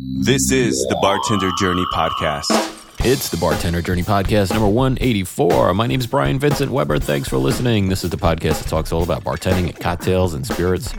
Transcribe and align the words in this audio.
This 0.00 0.52
is 0.52 0.86
the 0.88 0.96
Bartender 1.02 1.50
Journey 1.58 1.84
Podcast. 1.92 2.44
It's 3.04 3.30
the 3.30 3.36
Bartender 3.36 3.82
Journey 3.82 4.04
Podcast 4.04 4.52
number 4.52 4.68
184. 4.68 5.74
My 5.74 5.88
name 5.88 5.98
is 5.98 6.06
Brian 6.06 6.38
Vincent 6.38 6.70
Weber. 6.70 7.00
Thanks 7.00 7.28
for 7.28 7.36
listening. 7.36 7.88
This 7.88 8.04
is 8.04 8.10
the 8.10 8.16
podcast 8.16 8.62
that 8.62 8.68
talks 8.68 8.92
all 8.92 9.02
about 9.02 9.24
bartending, 9.24 9.70
and 9.70 9.80
cocktails, 9.80 10.34
and 10.34 10.46
spirits. 10.46 10.94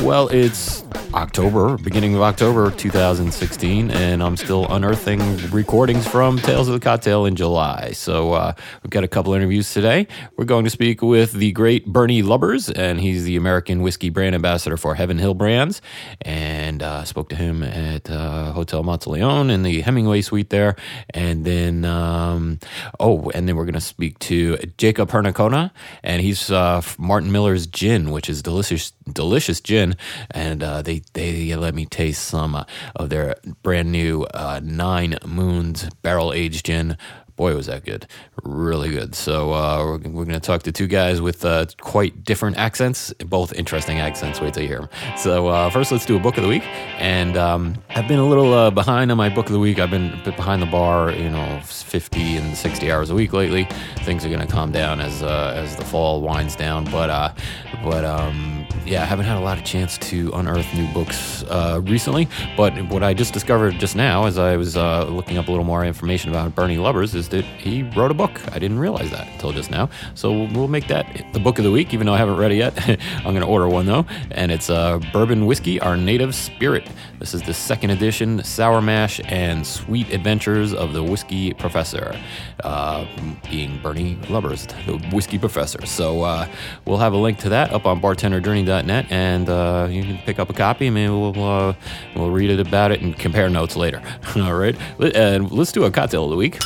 Well, 0.00 0.28
it's 0.28 0.82
October, 1.14 1.76
beginning 1.76 2.14
of 2.14 2.22
October 2.22 2.70
2016, 2.70 3.90
and 3.90 4.22
I'm 4.22 4.36
still 4.36 4.66
unearthing 4.72 5.50
recordings 5.50 6.06
from 6.08 6.38
Tales 6.38 6.68
of 6.68 6.74
the 6.74 6.80
Cocktail 6.80 7.26
in 7.26 7.36
July. 7.36 7.92
So 7.92 8.32
uh, 8.32 8.54
we've 8.82 8.90
got 8.90 9.04
a 9.04 9.08
couple 9.08 9.34
interviews 9.34 9.72
today. 9.72 10.06
We're 10.36 10.46
going 10.46 10.64
to 10.64 10.70
speak 10.70 11.02
with 11.02 11.32
the 11.32 11.52
great 11.52 11.86
Bernie 11.86 12.22
Lubbers, 12.22 12.70
and 12.70 12.98
he's 12.98 13.24
the 13.24 13.36
American 13.36 13.82
whiskey 13.82 14.08
brand 14.08 14.34
ambassador 14.34 14.76
for 14.76 14.94
Heaven 14.94 15.18
Hill 15.18 15.34
Brands. 15.34 15.82
And 16.22 16.82
uh, 16.82 17.04
spoke 17.04 17.28
to 17.28 17.36
him 17.36 17.62
at 17.62 18.10
uh, 18.10 18.52
Hotel 18.52 18.82
Monteleone 18.82 19.50
in 19.50 19.62
the 19.62 19.82
Hemingway 19.82 20.22
suite 20.22 20.50
there. 20.50 20.76
And 21.10 21.44
then, 21.44 21.84
um, 21.84 22.58
oh, 22.98 23.30
and 23.34 23.46
then 23.46 23.56
we're 23.56 23.66
going 23.66 23.74
to 23.74 23.80
speak 23.80 24.18
to 24.20 24.56
Jacob 24.78 25.10
Hernacona, 25.10 25.72
and 26.02 26.22
he's 26.22 26.50
uh, 26.50 26.80
Martin 26.98 27.30
Miller's 27.32 27.66
gin, 27.66 28.10
which 28.10 28.30
is 28.30 28.42
delicious, 28.42 28.92
delicious 29.12 29.60
gin. 29.60 29.81
And 30.30 30.62
uh, 30.62 30.82
they 30.82 31.02
they 31.12 31.54
let 31.56 31.74
me 31.74 31.86
taste 31.86 32.24
some 32.24 32.54
uh, 32.54 32.64
of 32.96 33.10
their 33.10 33.36
brand 33.62 33.90
new 33.92 34.24
uh, 34.34 34.60
Nine 34.62 35.18
Moons 35.26 35.88
barrel 36.02 36.32
aged 36.32 36.66
gin. 36.66 36.96
Boy, 37.42 37.56
was 37.56 37.66
that 37.66 37.84
good. 37.84 38.06
Really 38.44 38.90
good. 38.90 39.16
So, 39.16 39.52
uh, 39.52 39.78
we're, 39.84 40.10
we're 40.10 40.24
going 40.24 40.28
to 40.28 40.38
talk 40.38 40.62
to 40.62 40.70
two 40.70 40.86
guys 40.86 41.20
with 41.20 41.44
uh, 41.44 41.66
quite 41.80 42.22
different 42.22 42.56
accents, 42.56 43.12
both 43.14 43.52
interesting 43.54 43.98
accents. 43.98 44.40
Wait 44.40 44.54
till 44.54 44.62
you 44.62 44.68
hear 44.68 44.78
them. 44.82 44.88
So, 45.18 45.48
uh, 45.48 45.68
first, 45.68 45.90
let's 45.90 46.06
do 46.06 46.14
a 46.14 46.20
book 46.20 46.36
of 46.36 46.44
the 46.44 46.48
week. 46.48 46.62
And 46.98 47.36
um, 47.36 47.82
I've 47.96 48.06
been 48.06 48.20
a 48.20 48.24
little 48.24 48.54
uh, 48.54 48.70
behind 48.70 49.10
on 49.10 49.16
my 49.16 49.28
book 49.28 49.46
of 49.46 49.52
the 49.54 49.58
week. 49.58 49.80
I've 49.80 49.90
been 49.90 50.22
behind 50.22 50.62
the 50.62 50.66
bar, 50.66 51.10
you 51.10 51.30
know, 51.30 51.60
50 51.64 52.36
and 52.36 52.56
60 52.56 52.92
hours 52.92 53.10
a 53.10 53.14
week 53.16 53.32
lately. 53.32 53.66
Things 54.04 54.24
are 54.24 54.28
going 54.28 54.46
to 54.46 54.46
calm 54.46 54.70
down 54.70 55.00
as 55.00 55.24
uh, 55.24 55.52
as 55.56 55.74
the 55.74 55.84
fall 55.84 56.22
winds 56.22 56.54
down. 56.54 56.84
But, 56.84 57.10
uh, 57.10 57.34
but 57.82 58.04
um, 58.04 58.68
yeah, 58.86 59.02
I 59.02 59.06
haven't 59.06 59.26
had 59.26 59.36
a 59.36 59.40
lot 59.40 59.58
of 59.58 59.64
chance 59.64 59.98
to 59.98 60.30
unearth 60.34 60.72
new 60.74 60.86
books 60.94 61.42
recently. 61.80 62.28
But 62.56 62.80
what 62.88 63.02
I 63.02 63.14
just 63.14 63.34
discovered 63.34 63.80
just 63.80 63.96
now, 63.96 64.26
as 64.26 64.38
I 64.38 64.56
was 64.56 64.76
looking 64.76 65.38
up 65.38 65.48
a 65.48 65.50
little 65.50 65.66
more 65.66 65.84
information 65.84 66.30
about 66.30 66.54
Bernie 66.54 66.78
Lubbers, 66.78 67.16
is 67.16 67.31
he 67.40 67.82
wrote 67.82 68.10
a 68.10 68.14
book. 68.14 68.40
I 68.52 68.58
didn't 68.58 68.78
realize 68.78 69.10
that 69.10 69.26
until 69.28 69.52
just 69.52 69.70
now. 69.70 69.88
So 70.14 70.44
we'll 70.46 70.68
make 70.68 70.86
that 70.88 71.06
the 71.32 71.40
book 71.40 71.58
of 71.58 71.64
the 71.64 71.70
week, 71.70 71.94
even 71.94 72.06
though 72.06 72.14
I 72.14 72.18
haven't 72.18 72.36
read 72.36 72.52
it 72.52 72.56
yet. 72.56 72.74
I'm 73.18 73.32
going 73.34 73.40
to 73.40 73.46
order 73.46 73.68
one 73.68 73.86
though, 73.86 74.06
and 74.30 74.52
it's 74.52 74.70
uh, 74.70 74.98
Bourbon 75.12 75.46
Whiskey, 75.46 75.80
Our 75.80 75.96
Native 75.96 76.34
Spirit. 76.34 76.88
This 77.18 77.34
is 77.34 77.42
the 77.42 77.54
second 77.54 77.90
edition, 77.90 78.42
Sour 78.42 78.82
Mash 78.82 79.20
and 79.26 79.66
Sweet 79.66 80.12
Adventures 80.12 80.74
of 80.74 80.92
the 80.92 81.02
Whiskey 81.02 81.54
Professor, 81.54 82.18
uh, 82.64 83.06
being 83.48 83.80
Bernie 83.80 84.16
Lubbers, 84.28 84.66
the 84.86 84.98
Whiskey 85.14 85.38
Professor. 85.38 85.86
So 85.86 86.22
uh, 86.22 86.48
we'll 86.84 86.98
have 86.98 87.12
a 87.12 87.16
link 87.16 87.38
to 87.38 87.48
that 87.50 87.72
up 87.72 87.86
on 87.86 88.00
bartenderjourney.net, 88.00 89.06
and 89.10 89.48
uh, 89.48 89.88
you 89.90 90.02
can 90.02 90.18
pick 90.18 90.38
up 90.38 90.50
a 90.50 90.52
copy. 90.52 90.90
Maybe 90.90 91.10
we'll 91.10 91.44
uh, 91.44 91.74
we'll 92.16 92.30
read 92.30 92.50
it 92.50 92.60
about 92.60 92.90
it 92.90 93.00
and 93.00 93.16
compare 93.16 93.48
notes 93.48 93.76
later. 93.76 94.02
All 94.36 94.54
right, 94.54 94.76
and 95.14 95.50
let's 95.50 95.72
do 95.72 95.84
a 95.84 95.90
cocktail 95.90 96.24
of 96.24 96.30
the 96.30 96.36
week 96.36 96.58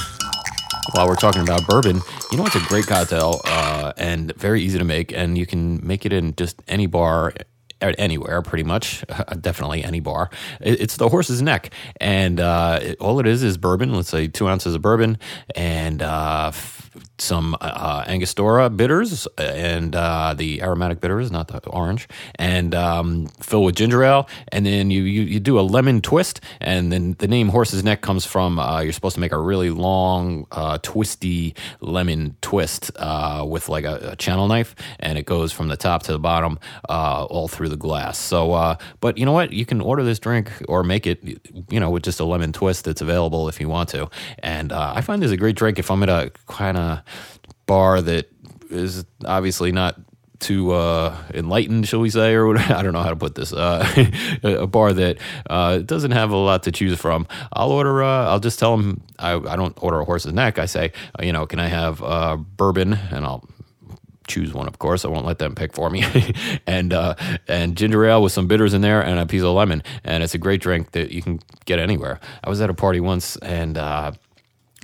while 0.93 1.09
we're 1.09 1.17
talking 1.17 1.43
about 1.43 1.67
bourbon, 1.67 2.01
you 2.31 2.39
know 2.39 2.47
it's 2.47 2.57
a 2.57 2.61
great 2.61 2.87
cocktail 2.87 3.41
uh, 3.45 3.93
and 3.97 4.35
very 4.37 4.63
easy 4.63 4.79
to 4.79 4.85
make, 4.85 5.13
and 5.13 5.37
you 5.37 5.47
can 5.47 5.85
make 5.87 6.07
it 6.07 6.13
in 6.13 6.35
just 6.37 6.61
any 6.69 6.87
bar 6.87 7.33
anywhere, 7.81 8.43
pretty 8.43 8.65
much, 8.65 9.05
definitely 9.41 9.85
any 9.85 10.01
bar. 10.01 10.31
It's 10.61 10.97
the 10.97 11.09
horse's 11.09 11.43
neck, 11.43 11.71
and 12.01 12.41
uh, 12.41 12.95
all 13.01 13.21
it 13.21 13.27
is 13.27 13.43
is 13.43 13.59
bourbon. 13.59 13.95
Let's 13.95 14.09
say 14.09 14.29
two 14.29 14.49
ounces 14.49 14.75
of 14.75 14.83
bourbon 14.83 15.19
and 15.55 16.03
uh, 16.03 16.53
some 17.19 17.57
uh, 17.61 18.05
Angostura 18.07 18.69
bitters 18.71 19.27
and 19.39 19.95
uh, 19.97 20.35
the 20.35 20.63
aromatic 20.63 21.01
bitters, 21.01 21.31
not 21.31 21.49
the 21.49 21.59
orange, 21.71 22.09
and 22.37 22.75
um, 22.75 23.27
fill 23.41 23.65
with 23.65 23.77
ginger 23.77 24.05
ale. 24.05 24.29
And 24.49 24.67
then 24.67 24.91
you, 24.91 25.03
you, 25.03 25.23
you, 25.23 25.41
do 25.41 25.59
a 25.59 25.63
lemon 25.63 26.01
twist. 26.01 26.41
And 26.61 26.93
then 26.93 27.17
the 27.19 27.29
name 27.29 27.49
Horse's 27.49 27.85
Neck 27.85 28.01
comes 28.03 28.25
from 28.25 28.59
uh, 28.59 28.81
you're 28.81 28.93
supposed 28.93 29.15
to 29.15 29.21
make 29.21 29.33
a 29.33 29.39
really 29.39 29.71
long, 29.71 30.47
uh, 30.53 30.79
twisty 30.83 31.55
lemon 31.81 32.37
twist 32.43 32.91
uh, 32.97 33.45
with 33.49 33.69
like 33.69 33.85
a, 33.85 34.11
a, 34.13 34.17
channel 34.17 34.49
knife. 34.49 34.75
And 35.01 35.19
it 35.19 35.27
goes 35.27 35.53
from 35.53 35.69
the 35.69 35.77
top 35.77 36.03
to 36.05 36.13
the 36.13 36.19
bottom 36.19 36.59
uh, 36.89 37.25
all 37.25 37.49
through 37.49 37.69
the 37.69 37.77
glass. 37.77 38.19
So, 38.19 38.77
but 39.01 39.19
you 39.19 39.25
know 39.25 39.33
what? 39.33 39.53
You 39.53 39.65
can 39.65 39.81
order 39.81 40.03
this 40.03 40.19
drink 40.19 40.51
or 40.69 40.83
make 40.83 41.07
it, 41.07 41.23
you 41.71 41.81
know, 41.81 41.91
with 41.91 42.03
just 42.03 42.21
a 42.21 42.25
lemon 42.25 42.53
twist 42.53 42.85
that's 42.85 43.01
available 43.01 43.49
if 43.49 43.61
you 43.61 43.69
want 43.69 43.89
to. 43.91 44.11
And 44.41 44.73
I 44.73 45.01
find 45.01 45.23
this 45.23 45.31
a 45.31 45.37
great 45.37 45.57
drink 45.57 45.79
if 45.79 45.91
I'm 45.91 46.03
at 46.03 46.09
a 46.09 46.33
kind 46.47 46.77
of 46.77 47.06
bar 47.67 48.01
that 48.03 48.31
is 48.71 49.05
obviously 49.25 49.73
not 49.73 49.97
too 50.39 50.73
uh, 50.73 51.17
enlightened, 51.33 51.89
shall 51.89 52.01
we 52.01 52.11
say, 52.11 52.35
or 52.35 52.47
whatever. 52.47 52.75
I 52.75 52.83
don't 52.83 52.93
know 52.93 53.03
how 53.03 53.11
to 53.11 53.17
put 53.17 53.35
this. 53.35 53.53
Uh, 53.53 54.09
a 54.43 54.67
bar 54.67 54.93
that 54.93 55.19
uh, 55.49 55.79
doesn't 55.79 56.11
have 56.13 56.31
a 56.31 56.37
lot 56.37 56.63
to 56.65 56.73
choose 56.73 56.99
from. 56.99 57.27
I'll 57.53 57.73
order. 57.73 58.03
Uh, 58.03 58.27
I'll 58.27 58.41
just 58.41 58.59
tell 58.59 58.77
them 58.77 59.03
I, 59.19 59.35
I, 59.35 59.57
don't 59.57 59.77
order 59.83 60.01
a 60.01 60.05
horse's 60.05 60.33
neck. 60.33 60.59
I 60.59 60.67
say, 60.67 60.93
uh, 61.19 61.25
you 61.25 61.33
know, 61.33 61.47
can 61.47 61.59
I 61.59 61.69
have 61.69 62.03
uh, 62.03 62.37
bourbon? 62.37 62.95
And 62.95 63.25
I'll 63.25 63.49
choose 64.29 64.53
one, 64.53 64.67
of 64.67 64.79
course. 64.79 65.05
I 65.05 65.09
won't 65.09 65.27
let 65.27 65.39
them 65.39 65.55
pick 65.55 65.73
for 65.73 65.89
me. 65.89 66.05
and 66.67 66.93
and 67.49 67.77
ginger 67.77 68.05
ale 68.05 68.23
with 68.23 68.33
some 68.33 68.47
bitters 68.47 68.75
in 68.75 68.83
there 68.83 69.01
and 69.01 69.19
a 69.19 69.27
piece 69.27 69.43
of 69.43 69.55
lemon. 69.55 69.83
And 70.05 70.23
it's 70.23 70.35
a 70.35 70.39
great 70.39 70.61
drink 70.61 70.93
that 70.93 71.13
you 71.13 71.23
can 71.23 71.41
get 71.65 71.79
anywhere. 71.79 72.21
I 72.43 72.51
was 72.51 72.61
at 72.61 72.71
a 72.71 72.75
party 72.75 73.01
once 73.01 73.37
and 73.37 73.79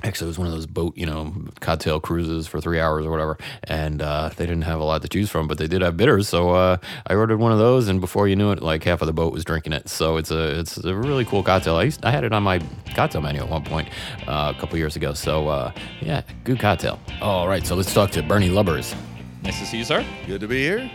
Actually, 0.05 0.27
it 0.27 0.31
was 0.31 0.37
one 0.39 0.47
of 0.47 0.53
those 0.53 0.65
boat, 0.65 0.97
you 0.97 1.05
know, 1.05 1.33
cocktail 1.61 1.99
cruises 1.99 2.45
for 2.45 2.59
three 2.59 2.77
hours 2.77 3.05
or 3.05 3.11
whatever, 3.11 3.37
and 3.63 4.01
uh, 4.01 4.29
they 4.35 4.45
didn't 4.45 4.63
have 4.63 4.81
a 4.81 4.83
lot 4.83 5.01
to 5.01 5.07
choose 5.07 5.29
from, 5.29 5.47
but 5.47 5.57
they 5.57 5.67
did 5.67 5.81
have 5.81 5.95
bitters. 5.95 6.27
So 6.27 6.49
uh, 6.49 6.77
I 7.07 7.15
ordered 7.15 7.37
one 7.37 7.53
of 7.53 7.57
those, 7.57 7.87
and 7.87 8.01
before 8.01 8.27
you 8.27 8.35
knew 8.35 8.51
it, 8.51 8.61
like 8.61 8.83
half 8.83 9.01
of 9.01 9.07
the 9.07 9.13
boat 9.13 9.31
was 9.31 9.45
drinking 9.45 9.71
it. 9.71 9.87
So 9.87 10.17
it's 10.17 10.29
a 10.29 10.59
it's 10.59 10.77
a 10.77 10.93
really 10.93 11.23
cool 11.23 11.41
cocktail. 11.41 11.77
I 11.77 11.83
used, 11.83 12.03
I 12.03 12.11
had 12.11 12.25
it 12.25 12.33
on 12.33 12.43
my 12.43 12.59
cocktail 12.93 13.21
menu 13.21 13.41
at 13.41 13.49
one 13.49 13.63
point 13.63 13.87
uh, 14.27 14.51
a 14.53 14.59
couple 14.59 14.77
years 14.77 14.97
ago. 14.97 15.13
So 15.13 15.47
uh, 15.47 15.71
yeah, 16.01 16.23
good 16.43 16.59
cocktail. 16.59 16.99
All 17.21 17.47
right, 17.47 17.65
so 17.65 17.73
let's 17.75 17.93
talk 17.93 18.11
to 18.11 18.21
Bernie 18.21 18.49
Lubbers. 18.49 18.93
Nice 19.41 19.59
to 19.59 19.65
see 19.65 19.77
you, 19.77 19.85
sir. 19.85 20.05
Good 20.27 20.41
to 20.41 20.47
be 20.47 20.61
here. 20.61 20.91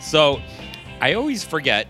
So 0.00 0.40
I 1.00 1.14
always 1.14 1.42
forget 1.42 1.88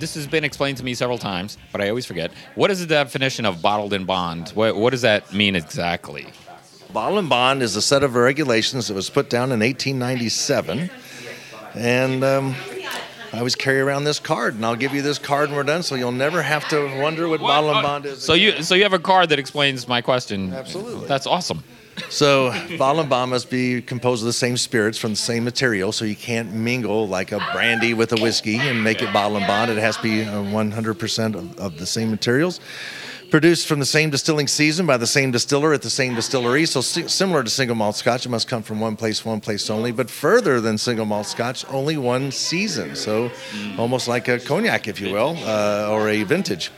this 0.00 0.14
has 0.14 0.26
been 0.26 0.44
explained 0.44 0.78
to 0.78 0.84
me 0.84 0.94
several 0.94 1.18
times, 1.18 1.58
but 1.72 1.80
I 1.80 1.88
always 1.88 2.06
forget. 2.06 2.32
What 2.54 2.70
is 2.70 2.80
the 2.80 2.86
definition 2.86 3.44
of 3.44 3.62
bottled 3.62 3.92
in 3.92 4.04
bond? 4.06 4.48
What, 4.50 4.76
what 4.76 4.90
does 4.90 5.02
that 5.02 5.32
mean 5.32 5.54
exactly? 5.54 6.26
Bottled 6.92 7.20
in 7.20 7.28
bond 7.28 7.62
is 7.62 7.76
a 7.76 7.82
set 7.82 8.02
of 8.02 8.14
regulations 8.14 8.88
that 8.88 8.94
was 8.94 9.10
put 9.10 9.30
down 9.30 9.52
in 9.52 9.60
1897. 9.60 10.90
And 11.74 12.24
um, 12.24 12.56
I 13.32 13.38
always 13.38 13.54
carry 13.54 13.80
around 13.80 14.04
this 14.04 14.18
card, 14.18 14.54
and 14.54 14.66
I'll 14.66 14.74
give 14.74 14.92
you 14.92 15.02
this 15.02 15.18
card 15.18 15.50
when 15.50 15.56
we're 15.56 15.62
done, 15.62 15.84
so 15.84 15.94
you'll 15.94 16.10
never 16.10 16.42
have 16.42 16.68
to 16.70 17.00
wonder 17.00 17.28
what, 17.28 17.40
what? 17.40 17.48
bottle 17.48 17.70
and 17.70 17.82
bond 17.82 18.06
is. 18.06 18.22
So 18.22 18.34
you 18.34 18.62
so 18.64 18.74
you 18.74 18.82
have 18.82 18.92
a 18.92 18.98
card 18.98 19.28
that 19.28 19.38
explains 19.38 19.86
my 19.86 20.00
question. 20.00 20.52
Absolutely. 20.52 21.06
That's 21.06 21.28
awesome. 21.28 21.62
So 22.08 22.52
bond 22.78 23.30
must 23.30 23.50
be 23.50 23.82
composed 23.82 24.22
of 24.22 24.26
the 24.26 24.32
same 24.32 24.56
spirits 24.56 24.98
from 24.98 25.12
the 25.12 25.16
same 25.16 25.44
material. 25.44 25.92
So 25.92 26.04
you 26.04 26.16
can't 26.16 26.52
mingle 26.52 27.08
like 27.08 27.32
a 27.32 27.38
brandy 27.52 27.94
with 27.94 28.12
a 28.12 28.20
whiskey 28.20 28.56
and 28.56 28.82
make 28.82 29.02
it 29.02 29.12
bottle 29.12 29.36
and 29.36 29.46
bond. 29.46 29.70
It 29.70 29.78
has 29.78 29.96
to 29.96 30.02
be 30.02 30.24
100% 30.24 31.34
uh, 31.34 31.38
of, 31.38 31.58
of 31.58 31.78
the 31.78 31.86
same 31.86 32.10
materials. 32.10 32.60
Produced 33.30 33.68
from 33.68 33.78
the 33.78 33.86
same 33.86 34.10
distilling 34.10 34.48
season 34.48 34.86
by 34.86 34.96
the 34.96 35.06
same 35.06 35.30
distiller 35.30 35.72
at 35.72 35.82
the 35.82 35.90
same 35.90 36.16
distillery. 36.16 36.66
So 36.66 36.80
similar 36.80 37.44
to 37.44 37.50
single 37.50 37.76
malt 37.76 37.94
scotch, 37.94 38.26
it 38.26 38.28
must 38.28 38.48
come 38.48 38.62
from 38.64 38.80
one 38.80 38.96
place, 38.96 39.24
one 39.24 39.40
place 39.40 39.70
only. 39.70 39.92
But 39.92 40.10
further 40.10 40.60
than 40.60 40.78
single 40.78 41.06
malt 41.06 41.26
scotch, 41.26 41.64
only 41.68 41.96
one 41.96 42.32
season. 42.32 42.96
So 42.96 43.30
almost 43.78 44.08
like 44.08 44.26
a 44.26 44.40
cognac, 44.40 44.88
if 44.88 45.00
you 45.00 45.12
will, 45.12 45.36
uh, 45.44 45.88
or 45.90 46.08
a 46.08 46.24
vintage. 46.24 46.72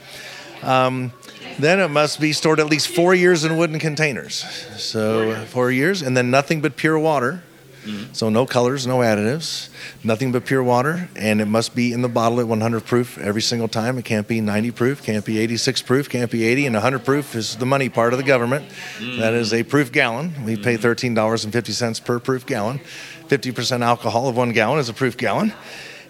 Um, 0.63 1.13
then 1.59 1.81
it 1.81 1.89
must 1.89 2.21
be 2.21 2.33
stored 2.33 2.61
at 2.61 2.67
least 2.67 2.89
four 2.89 3.15
years 3.15 3.45
in 3.45 3.57
wooden 3.57 3.79
containers. 3.79 4.45
So 4.77 5.45
four 5.47 5.71
years, 5.71 6.03
and 6.03 6.17
then 6.17 6.31
nothing 6.31 6.61
but 6.61 6.77
pure 6.77 6.99
water. 6.99 7.43
Mm-hmm. 7.85 8.13
So 8.13 8.29
no 8.29 8.47
colors, 8.47 8.87
no 8.87 8.99
additives, 8.99 9.69
nothing 10.05 10.31
but 10.31 10.47
pure 10.47 10.63
water, 10.63 11.09
and 11.17 11.41
it 11.41 11.47
must 11.47 11.75
be 11.75 11.93
in 11.93 12.01
the 12.03 12.09
bottle 12.09 12.39
at 12.39 12.47
100 12.47 12.85
proof 12.85 13.19
every 13.19 13.43
single 13.43 13.67
time. 13.67 13.99
It 13.99 14.05
can't 14.05 14.29
be 14.29 14.41
90 14.41 14.71
proof, 14.71 15.03
can't 15.03 15.25
be 15.25 15.39
86 15.41 15.83
proof, 15.83 16.09
can't 16.09 16.31
be 16.31 16.45
80, 16.45 16.67
and 16.67 16.75
100 16.77 17.05
proof 17.05 17.35
is 17.35 17.57
the 17.57 17.67
money 17.67 17.89
part 17.89 18.13
of 18.13 18.21
the 18.21 18.25
government. 18.25 18.67
Mm-hmm. 18.99 19.19
That 19.19 19.35
is 19.35 19.53
a 19.53 19.65
proof 19.65 19.91
gallon. 19.91 20.45
We 20.45 20.57
pay 20.57 20.77
mm-hmm. 20.77 21.17
$13.50 21.17 22.05
per 22.05 22.21
proof 22.21 22.47
gallon. 22.47 22.81
50% 23.27 23.81
alcohol 23.81 24.29
of 24.29 24.37
one 24.37 24.53
gallon 24.53 24.79
is 24.79 24.89
a 24.89 24.95
proof 24.95 25.17
gallon. 25.17 25.53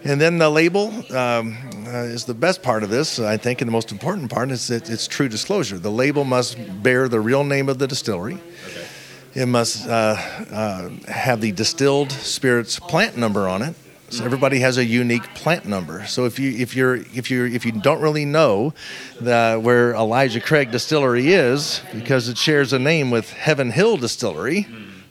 And 0.04 0.20
then 0.20 0.38
the 0.38 0.50
label 0.50 0.88
um, 1.14 1.56
uh, 1.86 2.04
is 2.04 2.24
the 2.24 2.34
best 2.34 2.62
part 2.62 2.82
of 2.82 2.90
this, 2.90 3.20
I 3.20 3.36
think, 3.36 3.60
and 3.60 3.68
the 3.68 3.72
most 3.72 3.92
important 3.92 4.30
part 4.30 4.50
is 4.50 4.66
that 4.68 4.90
it's 4.90 5.06
true 5.06 5.28
disclosure. 5.28 5.78
The 5.78 5.90
label 5.90 6.24
must 6.24 6.56
bear 6.82 7.08
the 7.08 7.20
real 7.20 7.44
name 7.44 7.68
of 7.68 7.78
the 7.78 7.86
distillery. 7.86 8.34
Okay. 8.66 8.86
It 9.34 9.46
must 9.46 9.88
uh, 9.88 10.16
uh, 10.50 10.88
have 11.08 11.40
the 11.40 11.52
distilled 11.52 12.10
spirits 12.10 12.80
plant 12.80 13.16
number 13.16 13.48
on 13.48 13.62
it. 13.62 13.74
So 14.10 14.26
everybody 14.26 14.58
has 14.58 14.76
a 14.76 14.84
unique 14.84 15.22
plant 15.34 15.64
number. 15.64 16.04
So 16.04 16.26
if 16.26 16.38
you 16.38 16.50
if 16.50 16.76
you're 16.76 16.96
if 16.96 17.30
you 17.30 17.46
if 17.46 17.64
you 17.64 17.72
don't 17.72 18.02
really 18.02 18.26
know 18.26 18.74
the, 19.18 19.58
where 19.58 19.94
Elijah 19.94 20.38
Craig 20.38 20.70
Distillery 20.70 21.32
is 21.32 21.80
because 21.94 22.28
it 22.28 22.36
shares 22.36 22.74
a 22.74 22.78
name 22.78 23.10
with 23.10 23.32
Heaven 23.32 23.70
Hill 23.70 23.96
Distillery, 23.96 24.66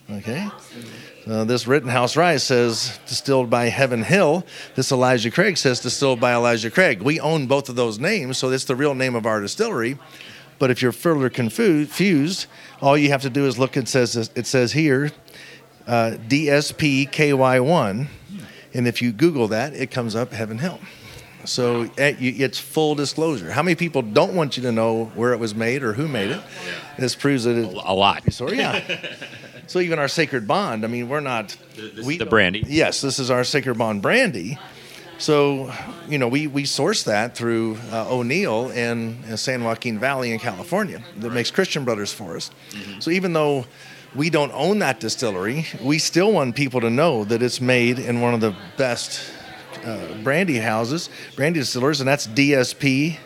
okay. 0.08 0.48
Uh, 1.28 1.44
this 1.44 1.68
Rittenhouse 1.68 2.18
Rye 2.18 2.38
says 2.38 3.00
distilled 3.06 3.50
by 3.50 3.66
Heaven 3.66 4.02
Hill. 4.04 4.44
This 4.76 4.92
Elijah 4.92 5.30
Craig 5.30 5.56
says 5.58 5.80
distilled 5.80 6.20
by 6.20 6.34
Elijah 6.34 6.72
Craig. 6.72 7.02
We 7.04 7.20
own 7.20 7.46
both 7.46 7.70
of 7.70 7.76
those 7.76 8.00
names, 8.00 8.40
so 8.40 8.50
it's 8.50 8.66
the 8.66 8.76
real 8.76 8.96
name 8.96 9.14
of 9.16 9.28
our 9.28 9.40
distillery. 9.40 10.00
But 10.58 10.72
if 10.72 10.82
you're 10.82 10.92
further 10.92 11.30
confused, 11.30 12.48
all 12.82 12.98
you 12.98 13.10
have 13.10 13.22
to 13.22 13.30
do 13.30 13.46
is 13.46 13.60
look. 13.60 13.78
It 13.78 13.88
says 13.88 14.16
it 14.36 14.48
says 14.48 14.72
here, 14.72 15.12
uh, 15.88 16.18
DSPKY1, 16.28 18.08
and 18.74 18.88
if 18.88 19.02
you 19.02 19.12
Google 19.12 19.48
that, 19.50 19.74
it 19.74 19.92
comes 19.92 20.16
up 20.16 20.32
Heaven 20.32 20.58
Hill. 20.58 20.80
So 21.46 21.84
eh, 21.98 22.16
it's 22.20 22.60
full 22.60 22.96
disclosure. 22.96 23.52
How 23.52 23.64
many 23.64 23.76
people 23.76 24.02
don't 24.02 24.34
want 24.36 24.58
you 24.58 24.64
to 24.64 24.72
know 24.72 25.06
where 25.16 25.34
it 25.34 25.40
was 25.40 25.54
made 25.56 25.84
or 25.84 25.94
who 25.94 26.08
made 26.08 26.32
it? 26.32 26.42
This 26.98 27.16
proves 27.16 27.44
that 27.46 27.58
it, 27.58 27.66
A 27.66 27.94
lot. 27.94 28.32
so 28.32 28.52
yeah. 28.52 28.82
so 29.72 29.80
even 29.80 30.00
our 30.00 30.10
sacred 30.10 30.48
bond. 30.48 30.84
I 30.84 30.88
mean, 30.88 31.08
we're 31.08 31.22
not. 31.22 31.56
we 32.04 32.18
the 32.18 32.26
brandy. 32.26 32.62
Yes, 32.68 33.00
this 33.00 33.20
is 33.20 33.32
our 33.32 33.46
sacred 33.46 33.78
bond 33.78 34.02
brandy. 34.02 34.60
So, 35.18 35.72
you 36.10 36.18
know, 36.18 36.28
we, 36.28 36.48
we 36.48 36.66
source 36.66 37.04
that 37.04 37.36
through 37.36 37.78
uh, 37.92 38.14
O'Neill 38.14 38.72
in, 38.72 39.24
uh, 39.32 39.38
San 39.38 39.64
Joaquin 39.64 39.98
Valley 39.98 40.32
in 40.32 40.40
California 40.40 41.02
that 41.20 41.32
makes 41.32 41.52
Christian 41.52 41.86
Brothers 41.86 42.12
for 42.12 42.36
us. 42.36 42.50
So 43.00 43.12
even 43.12 43.34
though 43.34 43.66
we 44.14 44.30
don't 44.30 44.52
own 44.52 44.80
that 44.80 45.00
distillery, 45.00 45.68
we 45.82 46.00
still 46.00 46.34
want 46.34 46.56
people 46.56 46.82
to 46.82 46.90
know 46.90 47.24
that 47.26 47.42
it's 47.42 47.62
made 47.62 48.00
in 48.00 48.20
one 48.20 48.34
of 48.34 48.42
the 48.42 48.56
best 48.78 49.22
uh, 49.86 50.16
brandy 50.24 50.58
houses, 50.58 51.10
brandy 51.36 51.60
distillers, 51.60 52.02
and 52.02 52.08
that's 52.08 52.28
DSP 52.28 53.18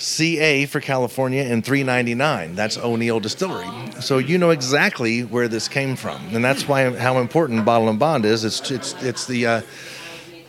CA 0.00 0.64
for 0.66 0.80
California 0.80 1.42
and 1.42 1.62
399. 1.64 2.54
That's 2.54 2.78
O'Neill 2.78 3.20
Distillery. 3.20 3.68
So 4.00 4.16
you 4.18 4.38
know 4.38 4.48
exactly 4.50 5.20
where 5.24 5.46
this 5.46 5.68
came 5.68 5.94
from, 5.94 6.20
and 6.34 6.42
that's 6.44 6.66
why 6.66 6.90
how 6.96 7.18
important 7.18 7.64
Bottle 7.66 7.88
and 7.90 7.98
Bond 7.98 8.24
is. 8.24 8.44
It's 8.44 8.70
it's 8.70 8.94
it's 9.02 9.26
the 9.26 9.46
uh, 9.46 9.62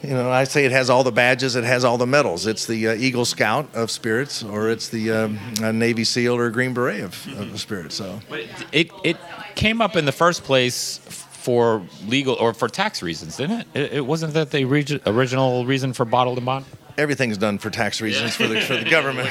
you 0.02 0.12
know 0.12 0.32
I 0.32 0.46
say 0.46 0.64
it 0.66 0.72
has 0.72 0.90
all 0.90 1.04
the 1.04 1.12
badges, 1.12 1.58
it 1.58 1.66
has 1.66 1.84
all 1.84 1.98
the 1.98 2.08
medals. 2.08 2.48
It's 2.48 2.66
the 2.66 2.88
uh, 2.90 2.94
Eagle 2.94 3.26
Scout 3.26 3.68
of 3.76 3.92
spirits, 3.92 4.42
or 4.42 4.70
it's 4.70 4.88
the 4.88 5.12
uh, 5.12 5.72
Navy 5.74 6.06
SEAL 6.06 6.36
or 6.38 6.50
Green 6.50 6.74
Beret 6.74 7.02
of, 7.02 7.28
of 7.38 7.60
spirits. 7.60 7.96
So 7.96 8.22
It 8.72 8.90
it 9.04 9.18
came 9.56 9.82
up 9.82 9.98
in 9.98 10.06
the 10.06 10.14
first 10.14 10.44
place 10.46 11.00
for 11.42 11.82
legal 12.08 12.36
or 12.36 12.54
for 12.54 12.70
tax 12.70 13.02
reasons, 13.02 13.36
didn't 13.36 13.60
it? 13.62 13.68
It, 13.74 13.94
it 13.94 14.06
wasn't 14.06 14.34
that 14.36 14.52
the 14.52 14.64
regi- 14.64 15.02
original 15.06 15.66
reason 15.66 15.92
for 15.92 16.06
bottled 16.06 16.38
and 16.38 16.46
bond. 16.46 16.66
Everything's 16.98 17.38
done 17.38 17.58
for 17.58 17.70
tax 17.70 18.02
reasons 18.02 18.36
for 18.36 18.48
the 18.48 18.62
for 18.62 18.78
the 18.78 18.90
government. 18.90 19.30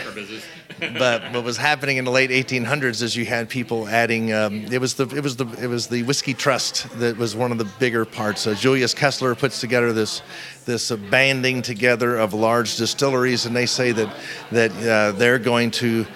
but 0.99 1.23
what 1.33 1.45
was 1.45 1.57
happening 1.57 1.97
in 1.97 2.05
the 2.05 2.11
late 2.11 2.31
1800s 2.31 3.03
is 3.03 3.17
you 3.17 3.25
had 3.25 3.49
people 3.49 3.89
adding. 3.89 4.33
Um, 4.33 4.65
it 4.73 4.81
was 4.81 4.95
the 4.95 5.07
it 5.17 5.23
was 5.23 5.37
the 5.37 5.47
it 5.63 5.67
was 5.67 5.89
the 5.89 6.03
whiskey 6.05 6.35
trust 6.35 6.89
that 6.99 7.17
was 7.17 7.37
one 7.37 7.53
of 7.53 7.59
the 7.59 7.69
bigger 7.79 8.05
parts. 8.05 8.47
Uh, 8.47 8.55
Julius 8.55 8.95
Kessler 8.95 9.35
puts 9.35 9.61
together 9.61 9.93
this 9.93 10.23
this 10.65 10.91
uh, 10.91 10.97
banding 10.97 11.63
together 11.63 12.17
of 12.17 12.35
large 12.35 12.77
distilleries, 12.77 13.47
and 13.47 13.55
they 13.55 13.67
say 13.67 13.93
that 13.93 14.15
that 14.51 14.71
uh, 14.87 15.13
they're 15.13 15.39
going 15.39 15.71
to. 15.73 16.07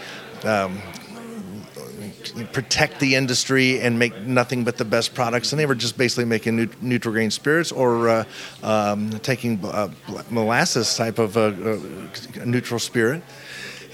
Um, 0.44 0.80
protect 2.52 3.00
the 3.00 3.14
industry 3.14 3.80
and 3.80 3.98
make 3.98 4.18
nothing 4.22 4.64
but 4.64 4.76
the 4.76 4.84
best 4.84 5.14
products. 5.14 5.52
And 5.52 5.58
they 5.58 5.66
were 5.66 5.74
just 5.74 5.96
basically 5.96 6.24
making 6.24 6.56
neut- 6.56 6.82
neutral 6.82 7.12
grain 7.12 7.30
spirits 7.30 7.72
or 7.72 8.08
uh, 8.08 8.24
um, 8.62 9.10
taking 9.20 9.64
uh, 9.64 9.90
molasses 10.30 10.96
type 10.96 11.18
of 11.18 11.36
uh, 11.36 11.40
uh, 11.40 11.78
neutral 12.44 12.80
spirit 12.80 13.22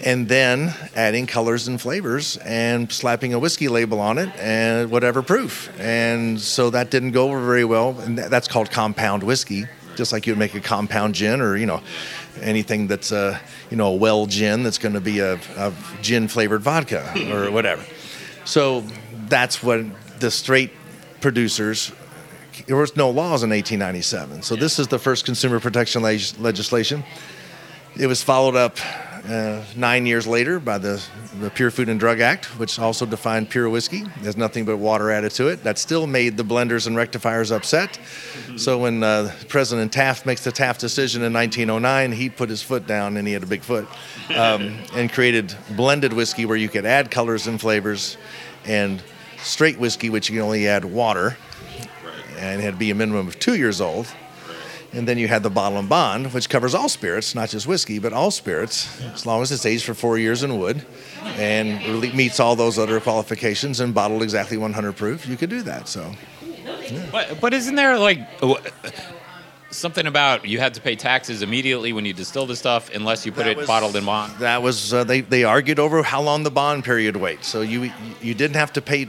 and 0.05 0.29
then 0.29 0.75
adding 0.95 1.27
colors 1.27 1.69
and 1.69 1.81
flavors 1.81 2.37
and 2.39 2.91
slapping 2.91 3.35
a 3.35 3.39
whiskey 3.39 3.69
label 3.69 4.01
on 4.01 4.19
it 4.19 4.35
and 4.37 4.91
whatever 4.91 5.23
proof. 5.23 5.71
And 5.79 6.41
so 6.41 6.71
that 6.71 6.91
didn't 6.91 7.13
go 7.13 7.29
over 7.29 7.45
very 7.45 7.65
well. 7.65 7.99
And 8.01 8.19
tha- 8.19 8.29
that's 8.29 8.49
called 8.49 8.71
compound 8.71 9.23
whiskey, 9.23 9.67
just 9.97 10.13
like 10.13 10.27
you 10.27 10.33
would 10.33 10.39
make 10.39 10.55
a 10.55 10.61
compound 10.61 11.15
gin 11.15 11.41
or, 11.41 11.57
you 11.57 11.67
know, 11.67 11.83
anything 12.41 12.87
that's 12.87 13.13
a, 13.13 13.41
you 13.71 13.77
know, 13.77 13.89
a 13.89 13.97
well 13.97 14.27
gin 14.27 14.63
that's 14.63 14.79
going 14.79 14.95
to 14.95 15.01
be 15.01 15.19
a, 15.19 15.35
a 15.57 15.73
gin 16.01 16.29
flavored 16.29 16.63
vodka 16.63 17.13
or 17.33 17.51
whatever. 17.51 17.85
So 18.51 18.83
that's 19.29 19.63
when 19.63 19.95
the 20.19 20.29
straight 20.29 20.73
producers 21.21 21.93
there 22.67 22.77
was 22.77 22.97
no 22.97 23.09
laws 23.09 23.43
in 23.43 23.51
1897. 23.51 24.43
So 24.43 24.57
this 24.57 24.81
is 24.81 24.89
the 24.89 24.99
first 24.99 25.25
consumer 25.25 25.61
protection 25.61 26.03
leg- 26.03 26.35
legislation. 26.39 27.05
It 27.97 28.07
was 28.07 28.23
followed 28.23 28.57
up 28.57 28.77
uh, 29.29 29.63
nine 29.77 30.07
years 30.07 30.27
later 30.27 30.59
by 30.59 30.79
the, 30.79 31.03
the 31.41 31.51
Pure 31.51 31.73
Food 31.73 31.89
and 31.89 32.01
Drug 32.01 32.21
Act, 32.21 32.47
which 32.59 32.79
also 32.79 33.07
defined 33.07 33.51
pure 33.51 33.69
whiskey. 33.69 34.05
as 34.25 34.37
nothing 34.37 34.65
but 34.65 34.79
water 34.79 35.11
added 35.11 35.33
to 35.33 35.49
it. 35.49 35.63
That 35.63 35.79
still 35.79 36.07
made 36.07 36.37
the 36.37 36.43
blenders 36.43 36.87
and 36.87 36.97
rectifiers 36.97 37.51
upset. 37.51 37.99
So 38.57 38.79
when 38.79 39.03
uh, 39.03 39.33
President 39.49 39.93
Taft 39.93 40.27
makes 40.27 40.45
the 40.45 40.53
Taft 40.53 40.81
decision 40.81 41.23
in 41.23 41.33
1909, 41.33 42.13
he 42.13 42.31
put 42.31 42.49
his 42.49 42.63
foot 42.63 42.87
down, 42.87 43.17
and 43.17 43.27
he 43.27 43.35
had 43.35 43.43
a 43.43 43.47
big 43.47 43.63
foot, 43.63 43.87
um, 44.35 44.77
and 44.95 45.13
created 45.13 45.55
blended 45.77 46.13
whiskey 46.13 46.47
where 46.47 46.57
you 46.57 46.69
could 46.69 46.87
add 46.87 47.11
colors 47.11 47.47
and 47.47 47.61
flavors, 47.61 48.17
and 48.65 49.03
straight 49.43 49.79
whiskey, 49.79 50.11
which 50.11 50.29
you 50.29 50.37
can 50.37 50.45
only 50.45 50.69
add 50.69 50.85
water, 50.85 51.37
and 52.39 52.61
it 52.61 52.65
had 52.65 52.75
to 52.75 52.79
be 52.79 52.91
a 52.91 52.95
minimum 52.95 53.29
of 53.29 53.39
two 53.39 53.55
years 53.57 53.81
old. 53.81 54.07
And 54.93 55.07
then 55.07 55.19
you 55.19 55.29
had 55.29 55.45
the 55.45 55.51
bottle 55.51 55.79
and 55.79 55.89
bond, 55.89 56.33
which 56.35 56.49
covers 56.49 56.75
all 56.75 56.89
spirits, 56.89 57.33
not 57.35 57.49
just 57.49 57.65
whiskey, 57.65 58.01
but 58.01 58.13
all 58.13 58.33
spirits, 58.33 59.01
as 59.15 59.25
long 59.25 59.41
as 59.41 59.53
it's 59.53 59.65
aged 59.65 59.85
for 59.85 59.95
four 59.95 60.19
years 60.19 60.43
in 60.43 60.59
wood 60.59 60.85
and 61.37 61.81
really 61.87 62.11
meets 62.11 62.41
all 62.41 62.57
those 62.57 62.77
other 62.77 62.99
qualifications 62.99 63.79
and 63.79 63.95
bottled 63.95 64.21
exactly 64.21 64.57
100 64.57 64.97
proof. 64.97 65.29
You 65.29 65.37
could 65.37 65.49
do 65.51 65.63
that. 65.63 65.87
So 65.87 66.13
But 67.13 67.41
but 67.41 67.55
isn't 67.55 67.77
there 67.77 67.99
like 68.01 68.41
w- 68.41 68.61
something 69.71 70.07
about 70.07 70.45
you 70.47 70.59
had 70.59 70.75
to 70.75 70.81
pay 70.81 70.97
taxes 70.97 71.43
immediately 71.43 71.93
when 71.93 72.05
you 72.05 72.13
distill 72.13 72.47
the 72.47 72.57
stuff 72.57 72.91
unless 72.95 73.25
you 73.25 73.33
put 73.33 73.45
That 73.45 73.53
it 73.53 73.57
was- 73.59 73.67
bottled 73.67 73.97
in 73.97 74.05
bond? 74.05 74.33
that 74.41 74.63
was 74.63 74.93
uh, 74.93 75.05
they 75.05 75.21
they 75.21 75.45
argued 75.45 75.79
over 75.79 76.03
how 76.03 76.21
long 76.23 76.43
the 76.43 76.51
bond 76.51 76.85
period 76.85 77.17
wait. 77.17 77.45
So 77.45 77.61
you 77.61 77.91
you 78.21 78.35
didn't 78.35 78.57
have 78.57 78.73
to 78.75 78.83
pay 78.83 79.09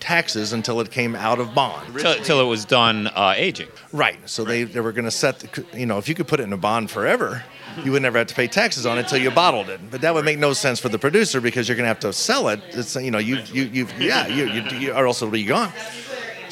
taxes 0.00 0.52
until 0.52 0.80
it 0.80 0.90
came 0.90 1.14
out 1.14 1.38
of 1.38 1.54
bond. 1.54 1.96
Till, 1.96 2.16
till 2.16 2.40
it 2.40 2.44
was 2.46 2.64
done 2.64 3.06
uh, 3.14 3.34
aging. 3.36 3.68
Right. 3.92 4.18
So 4.28 4.42
they, 4.44 4.64
they 4.64 4.80
were 4.80 4.90
going 4.90 5.04
to 5.04 5.12
set, 5.12 5.38
the, 5.38 5.64
you 5.78 5.86
know, 5.86 5.98
if 5.98 6.08
you 6.08 6.16
could 6.16 6.26
put 6.26 6.40
it 6.40 6.42
in 6.42 6.52
a 6.52 6.56
bond 6.56 6.90
forever, 6.90 7.44
you 7.84 7.92
would 7.92 8.02
never 8.02 8.18
have 8.18 8.26
to 8.26 8.34
pay 8.34 8.48
taxes 8.48 8.84
on 8.84 8.98
it 8.98 9.02
until 9.02 9.18
you 9.18 9.30
bottled 9.30 9.68
it. 9.68 9.80
But 9.92 10.00
that 10.00 10.12
would 10.12 10.24
make 10.24 10.40
no 10.40 10.54
sense 10.54 10.80
for 10.80 10.88
the 10.88 10.98
producer 10.98 11.40
because 11.40 11.68
you're 11.68 11.76
going 11.76 11.84
to 11.84 11.88
have 11.88 12.00
to 12.00 12.12
sell 12.12 12.48
it. 12.48 12.60
It's, 12.70 12.96
you 12.96 13.12
know, 13.12 13.18
you, 13.18 13.42
you, 13.52 13.62
you 13.66 13.86
yeah, 14.00 14.26
you, 14.26 14.46
you, 14.48 14.62
you, 14.76 14.92
or 14.92 15.06
else 15.06 15.22
it'll 15.22 15.30
be 15.30 15.44
gone. 15.44 15.72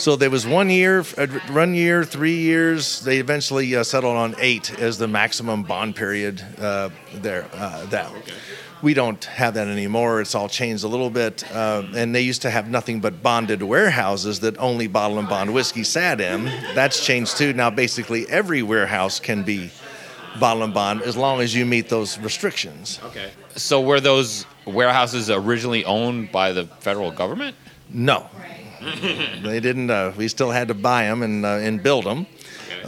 So 0.01 0.17
there 0.17 0.31
was 0.31 0.47
one 0.47 0.71
year, 0.71 1.05
uh, 1.19 1.27
one 1.51 1.75
year, 1.75 2.05
three 2.05 2.39
years. 2.39 3.03
They 3.03 3.19
eventually 3.19 3.77
uh, 3.77 3.85
settled 3.85 4.17
on 4.17 4.35
eight 4.39 4.79
as 4.81 4.97
the 4.97 5.07
maximum 5.07 5.63
bond 5.63 5.95
period 5.95 6.43
uh, 6.59 6.89
there. 7.17 7.47
Uh, 7.53 7.85
that 7.87 8.11
we 8.81 8.95
don't 8.95 9.23
have 9.27 9.53
that 9.55 9.69
anymore. 9.69 10.23
It's 10.23 10.35
all 10.35 10.49
changed 10.49 10.85
a 10.85 10.89
little 10.89 11.11
bit. 11.11 11.45
Uh, 11.55 11.83
and 11.95 12.15
they 12.15 12.23
used 12.23 12.41
to 12.43 12.51
have 12.51 12.67
nothing 12.67 13.01
but 13.01 13.23
bonded 13.23 13.63
warehouses 13.63 14.41
that 14.41 14.57
only 14.57 14.87
bottle 14.87 15.19
and 15.19 15.29
bond 15.29 15.53
whiskey 15.53 15.85
sat 15.85 16.19
in. 16.19 16.47
That's 16.75 17.05
changed 17.05 17.37
too. 17.37 17.53
Now 17.53 17.69
basically 17.69 18.27
every 18.31 18.63
warehouse 18.63 19.21
can 19.21 19.43
be 19.43 19.71
bottle 20.41 20.63
and 20.63 20.73
bond 20.73 21.03
as 21.03 21.15
long 21.15 21.43
as 21.43 21.55
you 21.55 21.67
meet 21.67 21.91
those 21.91 22.19
restrictions. 22.19 23.01
Okay. 23.05 23.33
So 23.55 23.83
were 23.83 24.01
those 24.01 24.47
warehouses 24.65 25.29
originally 25.29 25.85
owned 25.85 26.33
by 26.33 26.53
the 26.53 26.65
federal 26.65 27.11
government? 27.11 27.55
No, 27.93 28.29
they 29.43 29.61
didn't. 29.61 29.91
Uh, 29.91 30.13
we 30.17 30.29
still 30.29 30.51
had 30.51 30.69
to 30.69 30.75
buy 30.75 31.05
them 31.05 31.23
and 31.23 31.45
uh, 31.45 31.49
and 31.57 31.83
build 31.83 32.05
them, 32.05 32.27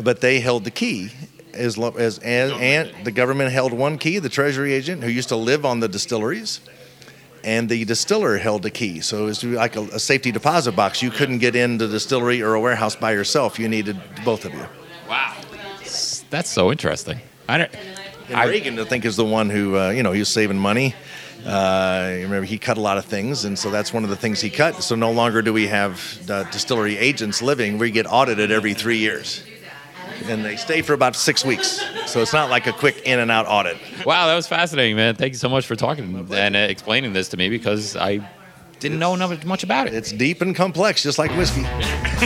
but 0.00 0.20
they 0.20 0.40
held 0.40 0.64
the 0.64 0.70
key. 0.70 1.10
As, 1.54 1.76
lo- 1.76 1.94
as 1.98 2.18
and, 2.20 2.50
and 2.52 3.04
the 3.04 3.10
government 3.12 3.52
held 3.52 3.74
one 3.74 3.98
key, 3.98 4.18
the 4.18 4.30
treasury 4.30 4.72
agent 4.72 5.02
who 5.04 5.10
used 5.10 5.28
to 5.28 5.36
live 5.36 5.66
on 5.66 5.80
the 5.80 5.88
distilleries, 5.88 6.60
and 7.44 7.68
the 7.68 7.84
distiller 7.84 8.38
held 8.38 8.62
the 8.62 8.70
key. 8.70 9.00
So 9.00 9.24
it 9.24 9.26
was 9.26 9.44
like 9.44 9.76
a, 9.76 9.82
a 9.82 9.98
safety 9.98 10.32
deposit 10.32 10.72
box. 10.72 11.02
You 11.02 11.10
couldn't 11.10 11.38
get 11.38 11.54
into 11.54 11.86
the 11.86 11.92
distillery 11.92 12.40
or 12.42 12.54
a 12.54 12.60
warehouse 12.60 12.96
by 12.96 13.12
yourself. 13.12 13.58
You 13.58 13.68
needed 13.68 14.00
both 14.24 14.46
of 14.46 14.54
you. 14.54 14.64
Wow. 15.08 15.36
That's 16.30 16.48
so 16.48 16.70
interesting. 16.72 17.20
I 17.48 17.58
don't. 17.58 17.74
And 18.28 18.36
I- 18.36 18.46
Reagan, 18.46 18.78
I 18.78 18.84
think, 18.84 19.04
is 19.04 19.16
the 19.16 19.24
one 19.26 19.50
who, 19.50 19.76
uh, 19.76 19.90
you 19.90 20.02
know, 20.02 20.12
he 20.12 20.20
was 20.20 20.30
saving 20.30 20.56
money. 20.58 20.94
Uh, 21.44 22.10
you 22.12 22.22
remember, 22.22 22.44
he 22.44 22.58
cut 22.58 22.76
a 22.76 22.80
lot 22.80 22.98
of 22.98 23.04
things, 23.04 23.44
and 23.44 23.58
so 23.58 23.70
that's 23.70 23.92
one 23.92 24.04
of 24.04 24.10
the 24.10 24.16
things 24.16 24.40
he 24.40 24.50
cut. 24.50 24.82
So 24.82 24.94
no 24.94 25.10
longer 25.10 25.42
do 25.42 25.52
we 25.52 25.66
have 25.66 26.30
uh, 26.30 26.44
distillery 26.50 26.96
agents 26.96 27.42
living. 27.42 27.78
We 27.78 27.90
get 27.90 28.06
audited 28.06 28.50
every 28.50 28.74
three 28.74 28.98
years, 28.98 29.42
and 30.26 30.44
they 30.44 30.56
stay 30.56 30.82
for 30.82 30.92
about 30.92 31.16
six 31.16 31.44
weeks. 31.44 31.84
So 32.06 32.20
it's 32.20 32.32
not 32.32 32.48
like 32.50 32.66
a 32.66 32.72
quick 32.72 33.02
in 33.04 33.18
and 33.18 33.30
out 33.30 33.46
audit. 33.48 33.76
Wow, 34.06 34.26
that 34.28 34.36
was 34.36 34.46
fascinating, 34.46 34.96
man. 34.96 35.16
Thank 35.16 35.32
you 35.32 35.38
so 35.38 35.48
much 35.48 35.66
for 35.66 35.74
talking 35.74 36.28
and 36.32 36.56
uh, 36.56 36.58
explaining 36.58 37.12
this 37.12 37.28
to 37.30 37.36
me 37.36 37.48
because 37.48 37.96
I 37.96 38.20
didn't 38.78 38.98
know 38.98 39.16
much 39.44 39.62
about 39.62 39.86
it. 39.86 39.94
It's 39.94 40.12
deep 40.12 40.42
and 40.42 40.54
complex, 40.54 41.02
just 41.02 41.18
like 41.18 41.30
whiskey. 41.36 41.62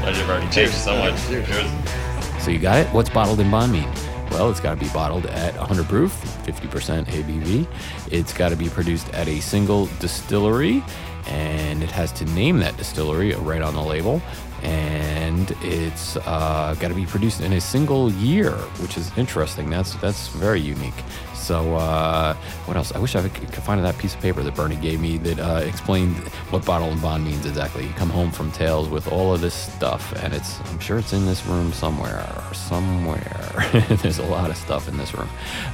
Pleasure, 0.00 0.26
Bernie. 0.26 0.46
Thank 0.46 0.56
you 0.56 0.68
so 0.68 0.96
much. 0.96 1.16
Cheers. 1.28 1.48
Cheers. 1.48 2.44
So 2.44 2.50
you 2.50 2.58
got 2.58 2.78
it? 2.78 2.86
What's 2.94 3.10
bottled 3.10 3.40
in 3.40 3.50
bond 3.50 3.72
mean? 3.72 3.88
Well, 4.30 4.48
it's 4.48 4.60
got 4.60 4.78
to 4.78 4.84
be 4.84 4.90
bottled 4.92 5.26
at 5.26 5.56
100 5.56 5.86
proof, 5.86 6.12
50% 6.44 7.04
ABV. 7.06 7.66
It's 8.12 8.32
got 8.32 8.50
to 8.50 8.56
be 8.56 8.68
produced 8.68 9.12
at 9.12 9.26
a 9.26 9.40
single 9.40 9.86
distillery, 9.98 10.84
and 11.26 11.82
it 11.82 11.90
has 11.90 12.12
to 12.12 12.24
name 12.26 12.58
that 12.60 12.76
distillery 12.76 13.34
right 13.34 13.60
on 13.60 13.74
the 13.74 13.82
label. 13.82 14.22
And 14.62 15.50
it's 15.62 16.16
uh, 16.18 16.76
got 16.78 16.88
to 16.88 16.94
be 16.94 17.06
produced 17.06 17.40
in 17.40 17.54
a 17.54 17.60
single 17.60 18.12
year, 18.12 18.52
which 18.80 18.96
is 18.96 19.10
interesting. 19.18 19.68
That's 19.68 19.94
that's 19.96 20.28
very 20.28 20.60
unique. 20.60 20.94
So, 21.40 21.74
uh, 21.74 22.34
what 22.66 22.76
else? 22.76 22.92
I 22.92 22.98
wish 22.98 23.16
I 23.16 23.26
could, 23.26 23.54
find 23.64 23.82
that 23.82 23.96
piece 23.98 24.14
of 24.14 24.20
paper 24.20 24.42
that 24.42 24.54
Bernie 24.54 24.76
gave 24.76 25.00
me 25.00 25.16
that 25.18 25.38
uh, 25.38 25.62
explained 25.64 26.16
what 26.50 26.64
bottle 26.66 26.88
and 26.88 27.00
bond 27.00 27.24
means 27.24 27.46
exactly. 27.46 27.86
You 27.86 27.92
come 27.94 28.10
home 28.10 28.30
from 28.30 28.52
Tales 28.52 28.88
with 28.88 29.10
all 29.10 29.34
of 29.34 29.40
this 29.40 29.54
stuff, 29.54 30.12
and 30.22 30.34
it's 30.34 30.60
I'm 30.70 30.78
sure 30.78 30.98
it's 30.98 31.14
in 31.14 31.24
this 31.24 31.44
room 31.46 31.72
somewhere. 31.72 32.26
Somewhere. 32.52 33.50
There's 34.02 34.18
a 34.18 34.26
lot 34.26 34.50
of 34.50 34.56
stuff 34.56 34.86
in 34.86 34.98
this 34.98 35.14
room. 35.14 35.28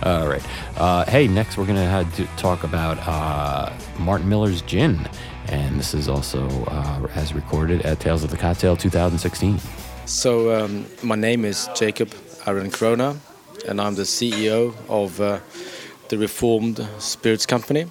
All 0.04 0.28
right. 0.28 0.42
Uh, 0.76 1.04
hey, 1.06 1.26
next 1.26 1.58
we're 1.58 1.66
gonna 1.66 2.06
to 2.14 2.25
talk 2.37 2.62
about 2.62 2.99
uh, 3.06 3.73
Martin 3.99 4.28
Miller's 4.28 4.62
gin, 4.62 5.08
and 5.49 5.78
this 5.78 5.94
is 5.94 6.08
also 6.08 6.49
uh, 6.66 7.08
as 7.16 7.35
recorded 7.35 7.82
at 7.82 7.99
Tales 7.99 8.23
of 8.23 8.30
the 8.30 8.37
Cocktail 8.37 8.76
2016. 8.76 9.58
So 10.06 10.64
um, 10.64 10.87
my 11.02 11.16
name 11.16 11.44
is 11.44 11.68
Jacob 11.75 12.14
Aaron 12.46 12.70
Krona, 12.70 13.16
and 13.65 13.81
I'm 13.81 13.95
the 13.95 14.03
CEO 14.03 14.75
of 14.89 15.21
uh, 15.21 15.41
the 16.09 16.19
Reformed 16.19 16.87
Spirits 16.99 17.47
Company, 17.47 17.87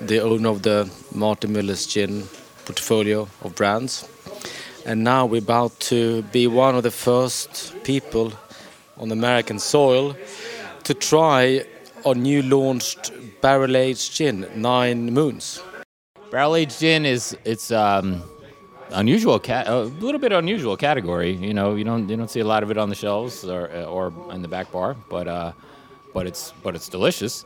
the 0.00 0.20
owner 0.20 0.48
of 0.48 0.62
the 0.62 0.90
Martin 1.14 1.52
Miller's 1.52 1.86
Gin 1.86 2.24
portfolio 2.64 3.28
of 3.42 3.54
brands. 3.54 4.08
And 4.86 5.04
now 5.04 5.26
we're 5.26 5.38
about 5.38 5.78
to 5.80 6.22
be 6.22 6.46
one 6.46 6.74
of 6.74 6.82
the 6.82 6.90
first 6.90 7.74
people 7.84 8.32
on 8.96 9.12
American 9.12 9.58
soil 9.58 10.16
to 10.84 10.94
try 10.94 11.64
our 12.04 12.14
new 12.14 12.42
launched 12.42 13.12
barrel 13.40 13.76
aged 13.76 14.14
gin, 14.14 14.46
Nine 14.54 15.12
Moons. 15.12 15.62
Barrel 16.30 16.56
aged 16.56 16.80
gin 16.80 17.04
is 17.04 17.36
it's 17.44 17.70
um, 17.70 18.22
unusual, 18.92 19.38
ca- 19.38 19.64
a 19.66 19.84
little 19.84 20.20
bit 20.20 20.32
unusual 20.32 20.76
category. 20.76 21.32
You 21.32 21.54
know, 21.54 21.74
you 21.74 21.84
don't 21.84 22.08
you 22.08 22.16
don't 22.16 22.30
see 22.30 22.40
a 22.40 22.44
lot 22.44 22.62
of 22.62 22.70
it 22.70 22.78
on 22.78 22.88
the 22.88 22.94
shelves 22.94 23.44
or 23.44 23.66
or 23.84 24.12
in 24.32 24.42
the 24.42 24.48
back 24.48 24.70
bar, 24.72 24.96
but 25.08 25.26
uh, 25.28 25.52
but 26.14 26.26
it's 26.26 26.52
but 26.62 26.74
it's 26.74 26.88
delicious. 26.88 27.44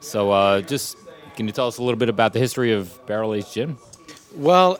So 0.00 0.30
uh, 0.30 0.60
just 0.60 0.96
can 1.36 1.46
you 1.46 1.52
tell 1.52 1.66
us 1.68 1.78
a 1.78 1.82
little 1.82 1.98
bit 1.98 2.08
about 2.08 2.32
the 2.32 2.38
history 2.38 2.72
of 2.72 3.04
barrel 3.06 3.34
aged 3.34 3.52
gin? 3.52 3.76
Well, 4.36 4.78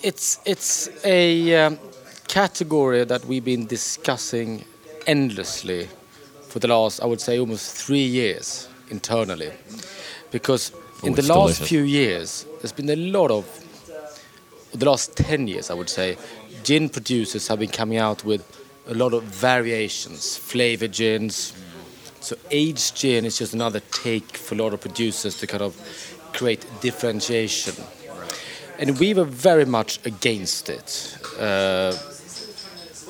it's 0.00 0.40
it's 0.44 0.88
a 1.04 1.54
um, 1.66 1.78
category 2.28 3.04
that 3.04 3.24
we've 3.24 3.44
been 3.44 3.66
discussing 3.66 4.64
endlessly 5.06 5.88
for 6.48 6.58
the 6.58 6.68
last, 6.68 7.00
I 7.00 7.06
would 7.06 7.20
say, 7.20 7.38
almost 7.38 7.74
three 7.76 8.04
years 8.04 8.68
internally, 8.90 9.52
because 10.30 10.72
in 11.02 11.14
the 11.14 11.22
last 11.22 11.58
delicious. 11.58 11.68
few 11.68 11.82
years 11.82 12.46
there's 12.60 12.72
been 12.72 12.90
a 12.90 12.96
lot 12.96 13.30
of 13.30 13.44
the 14.72 14.86
last 14.86 15.16
10 15.16 15.48
years 15.48 15.70
I 15.70 15.74
would 15.74 15.90
say 15.90 16.16
gin 16.62 16.88
producers 16.88 17.48
have 17.48 17.58
been 17.58 17.70
coming 17.70 17.98
out 17.98 18.24
with 18.24 18.42
a 18.86 18.94
lot 18.94 19.12
of 19.12 19.22
variations 19.24 20.36
flavor 20.36 20.88
gins. 20.88 21.52
So 22.20 22.36
aged 22.50 22.96
gin 22.96 23.24
is 23.24 23.38
just 23.38 23.54
another 23.54 23.80
take 23.80 24.36
for 24.36 24.54
a 24.54 24.58
lot 24.58 24.72
of 24.72 24.80
producers 24.80 25.38
to 25.38 25.46
kind 25.46 25.62
of 25.62 25.76
create 26.32 26.64
differentiation. 26.80 27.74
And 28.78 28.98
we 28.98 29.14
were 29.14 29.24
very 29.24 29.64
much 29.64 30.04
against 30.06 30.68
it 30.68 31.18
uh, 31.38 31.92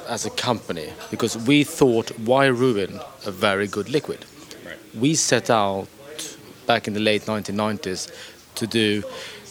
as 0.09 0.26
a 0.26 0.31
company 0.31 0.92
because 1.11 1.37
we 1.38 1.64
thought 1.64 2.11
why 2.19 2.47
ruin 2.47 3.00
a 3.25 3.31
very 3.31 3.66
good 3.66 3.88
liquid? 3.88 4.25
We 4.99 5.14
set 5.14 5.49
out 5.49 5.88
back 6.66 6.88
in 6.88 6.95
the 6.95 7.00
late 7.00 7.23
1990s 7.23 8.11
to 8.57 8.66
do 8.66 9.02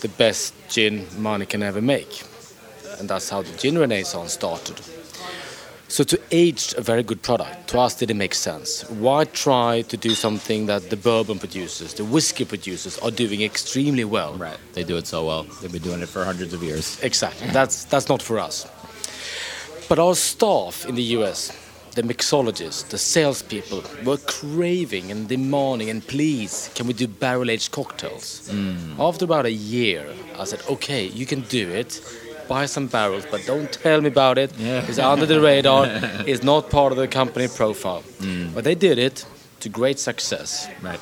the 0.01 0.10
best 0.10 0.53
gin 0.70 1.08
money 1.17 1.46
can 1.46 1.63
ever 1.63 1.81
make 1.81 2.24
and 3.00 3.10
that's 3.10 3.29
how 3.29 3.41
the 3.41 3.58
gin 3.58 3.77
renaissance 3.77 4.34
started 4.34 4.79
so 5.88 6.03
to 6.03 6.20
age 6.31 6.74
a 6.77 6.81
very 6.81 7.03
good 7.03 7.22
product 7.22 7.67
to 7.67 7.79
us 7.79 7.96
didn't 7.96 8.17
make 8.17 8.34
sense 8.34 8.84
why 8.89 9.24
try 9.25 9.81
to 9.84 9.98
do 9.98 10.12
something 10.12 10.65
that 10.65 10.89
the 10.89 10.96
bourbon 10.98 11.38
producers 11.39 11.93
the 11.96 12.05
whiskey 12.05 12.46
producers 12.46 12.98
are 13.00 13.12
doing 13.12 13.41
extremely 13.41 14.03
well 14.05 14.34
Right, 14.36 14.58
they 14.74 14.84
do 14.84 14.98
it 14.98 15.08
so 15.08 15.25
well. 15.25 15.43
They've 15.43 15.72
been 15.72 15.81
doing 15.84 16.01
it 16.01 16.10
for 16.10 16.24
hundreds 16.24 16.53
of 16.53 16.63
years. 16.63 17.00
Exactly. 17.03 17.48
That's 17.48 17.86
that's 17.86 18.08
not 18.10 18.22
for 18.22 18.39
us. 18.39 18.65
But 19.89 20.00
our 20.00 20.15
staff 20.15 20.86
in 20.88 20.96
the 20.96 21.03
US, 21.17 21.51
the 21.95 22.01
mixologists, 22.03 22.88
the 22.89 22.98
salespeople, 22.98 23.83
were 24.05 24.17
craving 24.17 25.12
and 25.12 25.27
demanding 25.27 25.89
and 25.89 26.05
please, 26.07 26.69
can 26.75 26.88
we 26.88 26.93
do 26.93 27.07
barrel 27.07 27.50
aged 27.50 27.71
cocktails? 27.71 28.50
After 29.00 29.25
about 29.25 29.45
a 29.45 29.51
year, 29.51 30.05
I 30.39 30.45
said, 30.45 30.62
okay, 30.69 31.05
you 31.05 31.25
can 31.25 31.41
do 31.41 31.69
it. 31.69 32.01
Buy 32.48 32.65
some 32.65 32.88
barrels, 32.88 33.25
but 33.31 33.45
don't 33.45 33.71
tell 33.71 34.01
me 34.01 34.07
about 34.07 34.38
it. 34.38 34.51
Yeah. 34.57 34.86
It's 34.88 35.00
under 35.00 35.25
the 35.25 35.39
radar. 35.39 35.86
it's 36.27 36.43
not 36.43 36.69
part 36.69 36.91
of 36.91 36.98
the 36.98 37.07
company 37.07 37.48
profile. 37.48 38.03
But 38.53 38.63
they 38.63 38.75
did 38.75 38.98
it 38.98 39.25
to 39.62 39.69
great 39.69 40.00
success. 40.00 40.67
Right, 40.81 41.00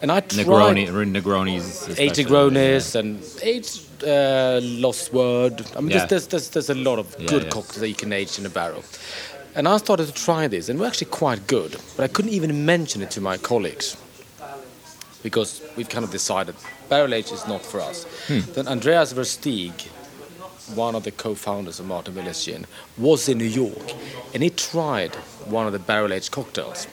And 0.00 0.10
I 0.12 0.20
tried 0.20 0.46
Negroni, 0.46 0.86
Negronis, 1.16 1.98
eight 1.98 2.12
Negronis 2.12 2.94
and 2.94 3.22
eight 3.42 3.68
uh, 4.06 4.60
Lost 4.62 5.12
Word. 5.12 5.62
I 5.76 5.80
mean, 5.80 5.90
Yeah. 5.90 6.06
there's, 6.06 6.26
there's, 6.28 6.48
there's 6.50 6.70
a 6.70 6.74
lot 6.74 6.98
of 6.98 7.06
Yeah, 7.18 7.26
good 7.28 7.42
yeah. 7.44 7.50
cocktails 7.50 7.80
that 7.80 7.88
you 7.88 7.94
can 7.94 8.12
age 8.12 8.38
in 8.38 8.46
a 8.46 8.50
barrel. 8.50 8.82
And 9.54 9.68
I 9.68 9.76
started 9.76 10.06
to 10.06 10.14
try 10.14 10.48
this, 10.48 10.68
and 10.68 10.80
we're 10.80 10.86
actually 10.86 11.10
quite 11.10 11.46
good. 11.46 11.76
But 11.96 12.04
I 12.04 12.08
couldn't 12.08 12.32
even 12.32 12.64
mention 12.64 13.02
it 13.02 13.10
to 13.12 13.20
my 13.20 13.36
colleagues 13.36 13.96
because 15.22 15.62
we've 15.76 15.88
kind 15.88 16.04
of 16.04 16.10
decided 16.10 16.54
barrel 16.88 17.14
age 17.14 17.30
is 17.30 17.46
not 17.46 17.64
for 17.64 17.80
us. 17.80 18.04
Hmm. 18.26 18.40
Then 18.52 18.68
Andreas 18.68 19.12
Versteeg, 19.12 19.88
one 20.74 20.94
of 20.94 21.04
the 21.04 21.12
co-founders 21.12 21.78
of 21.80 21.86
Martin 21.86 22.14
Miller's 22.14 22.44
Gin, 22.44 22.66
was 22.98 23.28
in 23.28 23.38
New 23.38 23.44
York, 23.44 23.92
and 24.34 24.42
he 24.42 24.50
tried 24.50 25.14
one 25.46 25.66
of 25.66 25.72
the 25.72 25.78
barrel 25.78 26.12
aged 26.12 26.30
cocktails. 26.30 26.86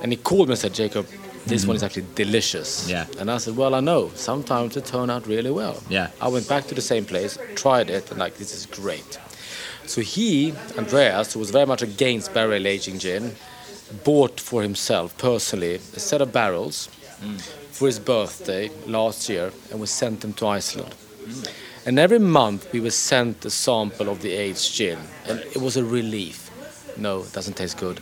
And 0.00 0.12
he 0.12 0.16
called 0.16 0.48
me 0.48 0.52
and 0.52 0.58
said, 0.58 0.74
Jacob, 0.74 1.06
this 1.46 1.66
one 1.66 1.76
is 1.76 1.82
actually 1.82 2.06
delicious. 2.14 2.88
Yeah. 2.88 3.06
And 3.18 3.30
I 3.30 3.38
said, 3.38 3.56
well, 3.56 3.74
I 3.74 3.80
know. 3.80 4.10
Sometimes 4.14 4.76
it 4.76 4.84
turn 4.84 5.10
out 5.10 5.26
really 5.26 5.50
well. 5.50 5.82
Yeah. 5.88 6.10
I 6.20 6.28
went 6.28 6.48
back 6.48 6.66
to 6.68 6.74
the 6.74 6.80
same 6.80 7.04
place, 7.04 7.38
tried 7.56 7.90
it, 7.90 8.10
and 8.10 8.18
like, 8.18 8.36
this 8.36 8.54
is 8.54 8.66
great. 8.66 9.18
So 9.86 10.00
he, 10.00 10.54
Andreas, 10.78 11.32
who 11.32 11.40
was 11.40 11.50
very 11.50 11.66
much 11.66 11.82
against 11.82 12.32
barrel 12.32 12.66
aging 12.66 12.98
gin, 12.98 13.34
bought 14.04 14.40
for 14.40 14.62
himself 14.62 15.16
personally 15.18 15.74
a 15.74 16.00
set 16.00 16.20
of 16.20 16.32
barrels 16.32 16.88
mm, 17.20 17.40
for 17.40 17.86
his 17.86 17.98
birthday 17.98 18.70
last 18.86 19.28
year, 19.28 19.52
and 19.70 19.80
we 19.80 19.86
sent 19.86 20.20
them 20.20 20.32
to 20.34 20.46
Iceland. 20.46 20.94
Mm. 21.24 21.52
And 21.84 21.98
every 21.98 22.18
month 22.18 22.72
we 22.72 22.80
were 22.80 22.90
sent 22.90 23.44
a 23.44 23.50
sample 23.50 24.08
of 24.08 24.22
the 24.22 24.32
aged 24.32 24.72
gin, 24.72 24.98
and 25.26 25.40
it 25.40 25.58
was 25.58 25.76
a 25.76 25.84
relief. 25.84 26.50
No, 26.96 27.22
it 27.22 27.32
doesn't 27.32 27.54
taste 27.54 27.76
good. 27.78 28.00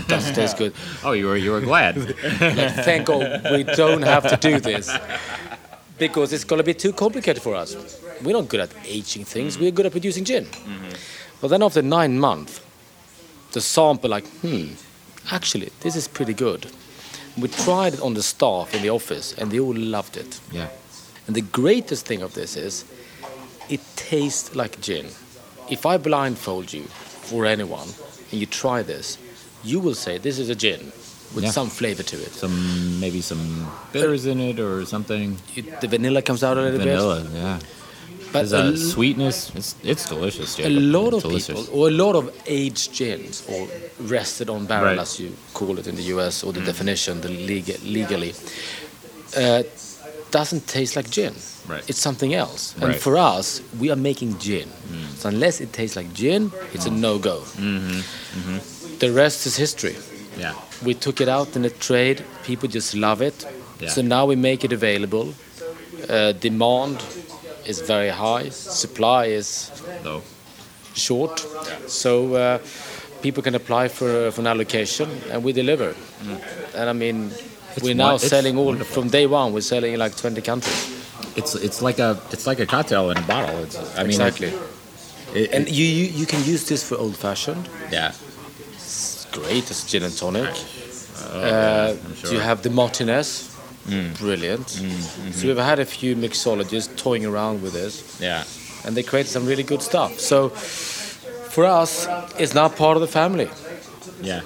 It 0.00 0.08
doesn't 0.08 0.34
taste 0.34 0.56
good. 0.56 0.72
Oh, 1.04 1.12
you 1.12 1.26
were 1.26 1.36
you 1.36 1.52
were 1.52 1.60
glad. 1.60 1.96
Like, 2.40 2.74
thank 2.84 3.06
God 3.06 3.44
we 3.52 3.62
don't 3.62 4.02
have 4.02 4.26
to 4.28 4.36
do 4.36 4.58
this 4.58 4.90
because 5.98 6.32
it's 6.32 6.44
going 6.44 6.58
to 6.58 6.64
be 6.64 6.74
too 6.74 6.92
complicated 6.92 7.42
for 7.42 7.54
us. 7.54 7.76
We're 8.22 8.32
not 8.32 8.48
good 8.48 8.60
at 8.60 8.70
aging 8.84 9.24
things. 9.24 9.58
We're 9.58 9.70
good 9.70 9.86
at 9.86 9.92
producing 9.92 10.24
gin. 10.24 10.44
Mm-hmm. 10.44 10.90
But 11.40 11.48
then 11.48 11.62
after 11.62 11.82
nine 11.82 12.18
months, 12.18 12.60
the 13.52 13.60
sample 13.60 14.10
like, 14.10 14.26
hmm, 14.42 14.66
actually 15.32 15.70
this 15.80 15.96
is 15.96 16.06
pretty 16.08 16.34
good. 16.34 16.66
We 17.40 17.48
tried 17.48 17.94
it 17.94 18.00
on 18.02 18.14
the 18.14 18.22
staff 18.22 18.74
in 18.74 18.82
the 18.82 18.90
office, 18.90 19.32
and 19.38 19.50
they 19.50 19.60
all 19.60 19.74
loved 19.74 20.16
it. 20.16 20.40
yeah. 20.52 20.68
And 21.26 21.36
the 21.36 21.42
greatest 21.42 22.06
thing 22.06 22.22
of 22.22 22.34
this 22.34 22.56
is, 22.56 22.84
it 23.68 23.80
tastes 23.94 24.56
like 24.56 24.80
gin. 24.80 25.06
If 25.70 25.86
I 25.86 25.96
blindfold 25.96 26.72
you 26.72 26.82
for 27.28 27.46
anyone 27.46 27.86
and 28.32 28.40
you 28.40 28.46
try 28.46 28.82
this, 28.82 29.16
you 29.62 29.78
will 29.78 29.94
say 29.94 30.18
this 30.18 30.38
is 30.40 30.48
a 30.50 30.54
gin 30.56 30.80
with 31.34 31.44
Yeah. 31.44 31.50
some 31.52 31.68
flavor 31.70 32.02
to 32.02 32.16
it. 32.16 32.32
Some 32.32 32.98
maybe 32.98 33.20
some 33.20 33.70
bitters 33.92 34.26
in 34.26 34.40
it 34.40 34.58
or 34.58 34.84
something. 34.86 35.38
It- 35.54 35.80
the 35.80 35.86
vanilla 35.86 36.20
comes 36.22 36.42
out 36.42 36.56
a 36.58 36.62
little 36.62 36.78
Vanilla, 36.80 37.24
yeah. 37.32 37.58
But 38.32 38.48
There's 38.48 38.52
a, 38.52 38.72
a 38.72 38.76
sweetness. 38.76 39.50
It's 39.56 39.74
it's 39.82 40.04
delicious. 40.06 40.58
a 40.58 40.68
lot 40.68 41.14
It's 41.14 41.24
of 41.24 41.30
delicious. 41.30 41.60
people, 41.66 41.80
or 41.80 41.88
a 41.88 41.90
lot 42.04 42.14
of 42.16 42.30
aged 42.46 42.92
gins, 42.94 43.42
or 43.48 43.66
rested 44.16 44.48
on 44.48 44.66
barrel, 44.66 44.86
Right. 44.90 44.98
as 44.98 45.18
you 45.18 45.32
call 45.52 45.78
it 45.78 45.86
in 45.86 45.96
the 45.96 46.02
US, 46.14 46.44
or 46.44 46.52
the 46.52 46.60
definition, 46.60 47.20
the 47.20 47.28
legal, 47.28 47.76
legally, 47.84 48.34
uh, 49.36 49.62
doesn't 50.30 50.66
taste 50.68 50.94
like 50.96 51.10
gin. 51.10 51.34
Right. 51.68 51.82
It's 51.88 51.98
something 52.00 52.32
else. 52.34 52.74
And 52.74 52.84
Right. 52.84 52.96
Mm. 52.96 53.00
for 53.02 53.16
us, 53.16 53.62
we 53.80 53.90
are 53.90 53.96
making 53.96 54.38
gin. 54.38 54.68
So 55.18 55.28
unless 55.28 55.60
it 55.60 55.72
tastes 55.72 55.96
like 55.96 56.12
gin, 56.14 56.52
it's 56.72 56.86
a 56.86 56.90
no-go. 56.90 57.40
Mm-hmm. 57.58 58.98
The 58.98 59.10
rest 59.12 59.46
is 59.46 59.56
history. 59.56 59.96
Yeah. 60.38 60.54
We 60.84 60.94
took 60.94 61.20
it 61.20 61.28
out 61.28 61.56
in 61.56 61.62
the 61.62 61.70
trade. 61.70 62.22
People 62.46 62.68
just 62.68 62.94
love 62.94 63.20
it. 63.22 63.44
Yeah. 63.80 63.90
So 63.90 64.02
now 64.02 64.24
we 64.26 64.36
make 64.36 64.64
it 64.64 64.72
available. 64.72 65.34
Uh, 66.08 66.32
demand 66.32 66.98
is 67.70 67.80
very 67.80 68.10
high. 68.10 68.50
Supply 68.50 69.26
is 69.26 69.70
Though. 70.02 70.22
short. 70.94 71.40
So 71.86 72.34
uh, 72.34 72.58
people 73.22 73.42
can 73.42 73.54
apply 73.54 73.88
for, 73.88 74.30
for 74.32 74.40
an 74.40 74.46
allocation, 74.46 75.08
and 75.32 75.42
we 75.44 75.52
deliver. 75.52 75.94
And 76.76 76.88
I 76.90 76.92
mean, 76.92 77.30
we're 77.82 77.94
now 77.94 78.16
selling 78.18 78.58
all 78.58 78.66
wonderful. 78.66 79.02
from 79.02 79.10
day 79.10 79.26
one. 79.26 79.52
We're 79.52 79.60
selling 79.74 79.92
in 79.94 79.98
like 80.00 80.16
20 80.16 80.42
countries. 80.42 80.96
It's 81.36 81.54
it's 81.54 81.80
like 81.80 81.98
a 82.02 82.18
it's 82.32 82.46
like 82.46 82.58
a 82.62 82.66
cocktail 82.66 83.10
in 83.10 83.16
a 83.16 83.26
bottle. 83.26 83.62
It's, 83.64 83.76
I 83.96 84.02
mean, 84.02 84.10
exactly. 84.10 84.52
it- 85.34 85.52
And 85.54 85.68
you, 85.68 85.84
you 85.84 86.04
you 86.20 86.26
can 86.26 86.40
use 86.52 86.64
this 86.68 86.82
for 86.88 86.96
old 86.98 87.16
fashioned. 87.16 87.68
yeah. 87.92 88.12
It's 88.74 89.26
great 89.32 89.70
as 89.70 89.84
gin 89.90 90.02
and 90.02 90.16
tonic. 90.16 90.48
I'm 91.32 91.44
Uh, 91.44 92.14
sure. 92.16 92.32
You 92.32 92.40
have 92.40 92.62
the 92.62 92.70
Martinez. 92.70 93.49
Mm. 93.86 94.18
Brilliant. 94.18 94.66
Mm, 94.66 94.90
mm-hmm. 94.90 95.30
So 95.32 95.48
we've 95.48 95.56
had 95.56 95.78
a 95.78 95.84
few 95.86 96.14
mixologists 96.14 96.94
toying 96.96 97.24
around 97.26 97.62
with 97.62 97.72
this, 97.72 98.20
Yeah. 98.20 98.44
and 98.84 98.96
they 98.96 99.02
created 99.02 99.30
some 99.30 99.46
really 99.46 99.62
good 99.62 99.82
stuff. 99.82 100.18
So 100.20 100.50
for 100.50 101.64
us, 101.64 102.06
it's 102.38 102.54
now 102.54 102.68
part 102.68 102.96
of 102.96 103.00
the 103.00 103.08
family. 103.08 103.48
Yeah. 104.22 104.42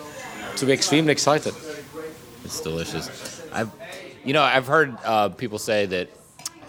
So 0.54 0.66
we're 0.66 0.74
extremely 0.74 1.12
excited. 1.12 1.54
It's 2.44 2.60
delicious. 2.60 3.42
I've, 3.52 3.70
you 4.24 4.32
know, 4.32 4.42
I've 4.42 4.66
heard 4.66 4.96
uh, 5.04 5.28
people 5.30 5.58
say 5.58 5.86
that 5.86 6.08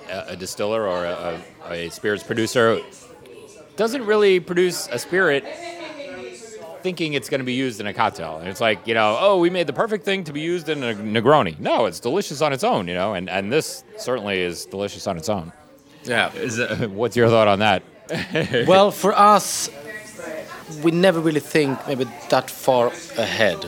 a, 0.10 0.34
a 0.34 0.36
distiller 0.36 0.88
or 0.88 1.06
a, 1.06 1.40
a, 1.70 1.74
a 1.86 1.90
spirits 1.92 2.24
producer 2.24 2.82
doesn't 3.76 4.06
really 4.06 4.40
produce 4.40 4.88
a 4.92 4.98
spirit 4.98 5.44
thinking 6.86 7.14
it's 7.14 7.30
going 7.30 7.40
to 7.40 7.46
be 7.46 7.54
used 7.54 7.80
in 7.80 7.88
a 7.88 7.94
cocktail. 7.96 8.38
And 8.38 8.48
it's 8.48 8.62
like, 8.62 8.86
you 8.86 8.94
know, 8.94 9.18
oh, 9.20 9.40
we 9.40 9.50
made 9.50 9.66
the 9.66 9.74
perfect 9.74 10.06
thing 10.06 10.24
to 10.26 10.32
be 10.32 10.42
used 10.42 10.70
in 10.70 10.84
a 10.84 10.94
Negroni. 10.94 11.60
No, 11.60 11.88
it's 11.88 12.00
delicious 12.00 12.44
on 12.44 12.54
its 12.54 12.64
own, 12.64 12.88
you 12.88 12.94
know, 12.94 13.16
and, 13.16 13.28
and 13.28 13.52
this 13.52 13.84
certainly 13.98 14.40
is 14.40 14.68
delicious 14.68 15.08
on 15.08 15.18
its 15.18 15.28
own. 15.28 15.52
Yeah. 16.04 16.32
Is, 16.36 16.60
uh, 16.60 16.88
what's 16.92 17.16
your 17.16 17.28
thought 17.30 17.48
on 17.48 17.58
that? 17.58 17.82
well, 18.68 18.92
for 18.92 19.14
us, 19.18 19.68
we 20.84 20.92
never 20.92 21.20
really 21.20 21.40
think 21.40 21.80
maybe 21.88 22.06
that 22.30 22.52
far 22.52 22.90
ahead. 23.18 23.66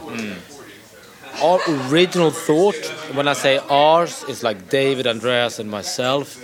Our 1.41 1.59
original 1.89 2.29
thought, 2.29 2.85
when 3.15 3.27
I 3.27 3.33
say 3.33 3.57
ours, 3.57 4.23
is 4.29 4.43
like 4.43 4.69
David, 4.69 5.07
Andreas, 5.07 5.57
and 5.57 5.71
myself. 5.71 6.37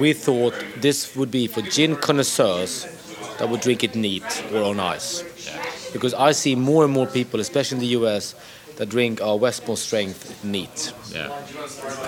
We 0.00 0.14
thought 0.14 0.54
this 0.78 1.14
would 1.14 1.30
be 1.30 1.46
for 1.46 1.60
gin 1.60 1.96
connoisseurs 1.96 2.86
that 3.38 3.50
would 3.50 3.60
drink 3.60 3.84
it 3.84 3.94
neat 3.94 4.44
or 4.54 4.62
on 4.62 4.80
ice. 4.80 5.24
Because 5.92 6.14
I 6.14 6.32
see 6.32 6.54
more 6.54 6.84
and 6.84 6.92
more 6.92 7.06
people, 7.06 7.40
especially 7.40 7.76
in 7.76 7.80
the 7.80 7.98
US, 8.00 8.34
that 8.76 8.88
drink 8.88 9.20
our 9.20 9.36
Westbourne 9.36 9.76
strength 9.76 10.42
neat. 10.44 10.92
Yeah. 11.12 11.28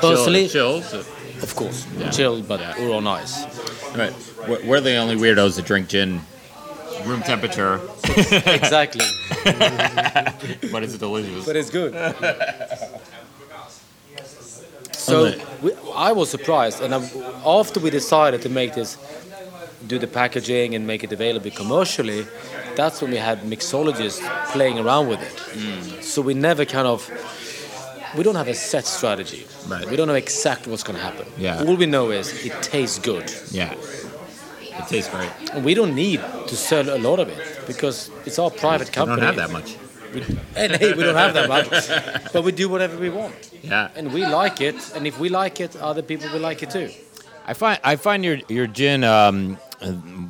Personally, 0.01 0.49
Chill. 0.49 0.83
chill. 0.83 1.01
of 1.43 1.55
course, 1.57 1.87
Yeah. 1.99 2.11
chilled, 2.11 2.49
but 2.49 2.61
Yeah. 2.61 2.87
or 2.89 2.95
on 2.95 3.07
ice. 3.07 3.45
Right. 3.97 4.15
We're, 4.49 4.65
we're 4.67 4.81
the 4.81 4.97
only 4.97 5.17
weirdos 5.17 5.57
that 5.57 5.67
drink 5.67 5.89
gin 5.89 6.21
room 7.05 7.21
temperature, 7.23 7.81
exactly. 8.17 9.05
but 10.73 10.83
it's 10.85 10.97
delicious. 10.97 11.45
but 11.45 11.57
it's 11.57 11.71
good. 11.71 11.93
so 14.93 15.35
we, 15.62 15.73
I 15.95 16.12
was 16.12 16.31
surprised, 16.31 16.81
and 16.81 16.95
I, 16.95 16.99
after 17.45 17.81
we 17.81 17.91
decided 17.91 18.43
to 18.43 18.49
make 18.49 18.75
this, 18.75 18.97
do 19.87 19.99
the 19.99 20.07
packaging 20.07 20.75
and 20.75 20.87
make 20.87 21.05
it 21.05 21.12
available 21.12 21.51
commercially, 21.51 22.27
that's 22.77 23.01
when 23.03 23.11
we 23.11 23.17
had 23.19 23.41
mixologists 23.43 24.21
playing 24.53 24.79
around 24.79 25.09
with 25.09 25.21
it. 25.23 26.03
So 26.05 26.23
we 26.23 26.35
never 26.35 26.65
kind 26.65 26.87
of, 26.87 27.09
we 28.17 28.23
don't 28.23 28.35
have 28.37 28.49
a 28.49 28.55
set 28.55 28.85
strategy. 28.87 29.47
Right. 29.69 29.89
We 29.89 29.97
don't 29.97 30.09
know 30.09 30.15
exactly 30.15 30.71
what's 30.71 30.83
going 30.83 30.97
to 30.99 31.03
happen. 31.05 31.27
Yeah. 31.39 31.65
All 31.65 31.77
we 31.77 31.87
know 31.87 32.11
is 32.11 32.45
it 32.45 32.53
tastes 32.62 32.99
good. 32.99 33.33
Yeah. 33.51 33.75
It 34.61 34.89
tastes 34.89 35.11
great. 35.11 35.31
And 35.53 35.65
we 35.65 35.75
don't 35.75 35.95
need 35.95 36.21
to 36.49 36.57
sell 36.57 36.89
a 36.95 36.99
lot 36.99 37.19
of 37.21 37.29
it 37.29 37.67
because 37.67 38.11
it's 38.27 38.39
our 38.39 38.51
private 38.51 38.89
We 38.89 38.95
company. 38.95 39.21
We 39.21 39.27
don't 39.27 39.35
have 39.35 39.49
that 39.49 39.53
much. 39.53 39.77
And 40.57 40.73
hey, 40.77 40.93
we 40.93 41.03
don't 41.05 41.15
have 41.17 41.35
that 41.35 41.49
much. 41.49 41.69
But 42.33 42.45
we 42.45 42.53
do 42.53 42.69
whatever 42.69 42.97
we 42.99 43.11
want. 43.11 43.35
Yeah. 43.62 43.91
and 43.95 44.12
we 44.12 44.27
like 44.27 44.61
it 44.61 44.75
and 44.97 45.07
if 45.07 45.21
we 45.21 45.29
like 45.29 45.61
it 45.61 45.77
other 45.77 46.03
people 46.03 46.29
will 46.33 46.41
like 46.41 46.65
it 46.65 46.71
too 46.71 46.91
I 47.47 47.55
find 47.55 47.79
I 47.85 47.97
find 47.97 48.25
your 48.25 48.39
your 48.49 48.67
gin, 48.67 49.05
um, 49.05 49.59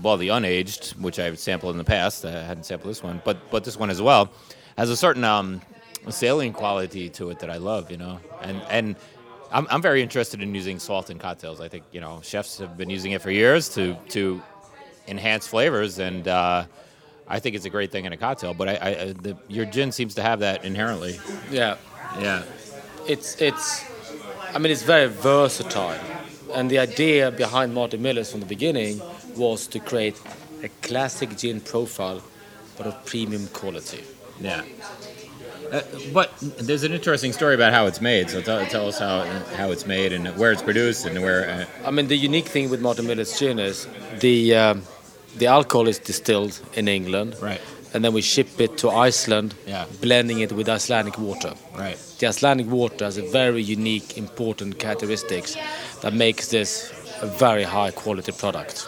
well, 0.02 0.16
the 0.16 0.28
unaged, 0.28 0.92
which 1.00 1.18
I've 1.18 1.38
sampled 1.38 1.72
in 1.72 1.78
the 1.78 1.84
past. 1.84 2.24
I 2.24 2.30
hadn't 2.42 2.64
sampled 2.64 2.90
this 2.90 3.02
one, 3.02 3.20
but 3.24 3.50
but 3.50 3.64
this 3.64 3.76
one 3.76 3.90
as 3.90 4.00
well, 4.00 4.30
has 4.78 4.90
a 4.90 4.96
certain 4.96 5.24
um, 5.24 5.60
saline 6.08 6.52
quality 6.52 7.08
to 7.10 7.30
it 7.30 7.38
that 7.40 7.50
I 7.50 7.56
love. 7.58 7.90
You 7.90 7.96
know, 7.98 8.18
and 8.40 8.62
and 8.70 8.96
I'm 9.50 9.66
I'm 9.70 9.82
very 9.82 10.02
interested 10.02 10.40
in 10.42 10.54
using 10.54 10.78
salt 10.78 11.10
in 11.10 11.18
cocktails. 11.18 11.60
I 11.60 11.68
think 11.68 11.84
you 11.92 12.00
know 12.00 12.20
chefs 12.22 12.58
have 12.58 12.76
been 12.76 12.90
using 12.90 13.12
it 13.12 13.20
for 13.22 13.30
years 13.30 13.68
to 13.70 13.94
to 14.10 14.42
enhance 15.08 15.46
flavors, 15.46 15.98
and 15.98 16.26
uh, 16.28 16.64
I 17.28 17.38
think 17.40 17.56
it's 17.56 17.64
a 17.64 17.70
great 17.70 17.90
thing 17.92 18.04
in 18.04 18.12
a 18.12 18.16
cocktail. 18.16 18.54
But 18.54 18.68
I, 18.68 18.74
I 18.74 18.88
I- 18.88 19.12
the, 19.12 19.36
your 19.48 19.66
gin 19.66 19.92
seems 19.92 20.14
to 20.14 20.22
have 20.22 20.40
that 20.40 20.64
inherently. 20.64 21.18
yeah 21.50 21.76
Yeah. 22.20 22.42
it's 23.08 23.40
it's 23.40 23.84
i 24.54 24.58
mean 24.58 24.70
it's 24.70 24.82
very 24.84 25.08
versatile 25.08 25.98
and 26.54 26.70
the 26.70 26.78
idea 26.78 27.30
behind 27.30 27.72
martin 27.74 28.00
millers 28.02 28.30
from 28.30 28.40
the 28.40 28.46
beginning 28.56 29.00
was 29.36 29.66
to 29.68 29.78
create 29.80 30.20
a 30.62 30.68
classic 30.86 31.36
gin 31.36 31.60
profile 31.60 32.20
but 32.76 32.86
of 32.86 32.94
premium 33.04 33.46
quality 33.48 34.02
Yeah. 34.40 34.62
Uh, 35.72 35.80
but 36.12 36.30
there's 36.66 36.84
an 36.84 36.92
interesting 36.92 37.32
story 37.32 37.54
about 37.54 37.72
how 37.72 37.86
it's 37.86 38.00
made. 38.00 38.28
So 38.28 38.42
tell, 38.42 38.66
tell 38.66 38.86
us 38.88 38.98
how 38.98 39.24
how 39.56 39.70
it's 39.72 39.86
made 39.86 40.12
and 40.12 40.26
where 40.36 40.52
it's 40.52 40.62
produced 40.62 41.06
and 41.06 41.14
where. 41.22 41.42
Uh, 41.48 41.88
i 41.88 41.90
mean 41.90 42.08
the 42.08 42.16
unique 42.16 42.48
thing 42.54 42.70
with 42.70 42.80
martin 42.80 43.06
millers 43.06 43.38
gin 43.38 43.58
is 43.58 43.86
the 44.20 44.54
um, 44.54 44.82
the 45.38 45.46
alcohol 45.46 45.88
is 45.88 45.98
distilled 45.98 46.60
in 46.74 46.88
england 46.88 47.34
Right. 47.40 47.60
and 47.94 48.04
then 48.04 48.12
we 48.12 48.22
ship 48.22 48.60
it 48.60 48.76
to 48.78 48.90
iceland 49.08 49.54
Yeah. 49.66 49.86
blending 50.00 50.40
it 50.40 50.52
with 50.52 50.68
icelandic 50.68 51.16
water 51.18 51.52
right. 51.78 51.98
The 52.18 52.28
Icelandic 52.28 52.68
water 52.70 53.04
has 53.04 53.18
a 53.18 53.22
very 53.32 53.62
unique, 53.62 54.16
important 54.16 54.78
characteristics 54.78 55.56
that 56.02 56.12
makes 56.14 56.48
this 56.48 56.92
a 57.20 57.26
very 57.26 57.64
high 57.64 57.90
quality 57.90 58.30
product. 58.32 58.86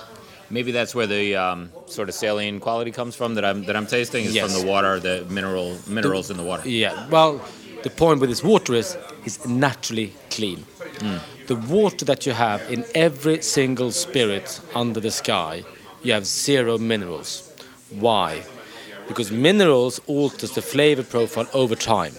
Maybe 0.54 0.70
that's 0.78 0.94
where 0.94 1.08
the 1.08 1.34
um, 1.46 1.60
sort 1.86 2.08
of 2.08 2.14
saline 2.14 2.60
quality 2.60 2.92
comes 3.00 3.14
from 3.16 3.34
that 3.34 3.44
I'm 3.44 3.64
that 3.66 3.76
I'm 3.78 3.88
tasting 3.98 4.24
is 4.24 4.34
Yes. 4.34 4.44
from 4.44 4.52
the 4.60 4.66
water, 4.72 4.92
the 5.00 5.16
mineral 5.38 5.70
minerals 5.96 6.30
in 6.30 6.36
the 6.36 6.46
water. 6.50 6.68
Yeah, 6.68 7.08
well, 7.16 7.32
the 7.82 7.90
point 7.90 8.20
with 8.20 8.30
this 8.30 8.44
water 8.52 8.72
is 8.82 8.96
it's 9.26 9.38
naturally 9.46 10.08
clean. 10.36 10.60
The 11.52 11.56
water 11.56 12.04
that 12.10 12.20
you 12.26 12.34
have 12.46 12.60
in 12.74 12.84
every 12.94 13.42
single 13.42 13.90
spirit 14.04 14.60
under 14.82 15.00
the 15.06 15.10
sky, 15.10 15.64
you 16.04 16.12
have 16.16 16.24
zero 16.24 16.78
minerals. 16.78 17.30
Why? 18.06 18.30
Because 19.08 19.28
minerals 19.48 20.00
alters 20.06 20.52
the 20.58 20.62
flavor 20.62 21.02
profile 21.14 21.48
over 21.52 21.74
time. 21.76 22.14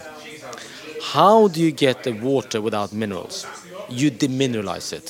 How 1.15 1.47
do 1.47 1.59
you 1.65 1.71
get 1.71 2.03
the 2.03 2.11
water 2.11 2.59
without 2.61 2.91
minerals? 2.93 3.45
You 3.89 4.11
demineralize 4.11 4.91
it. 4.99 5.07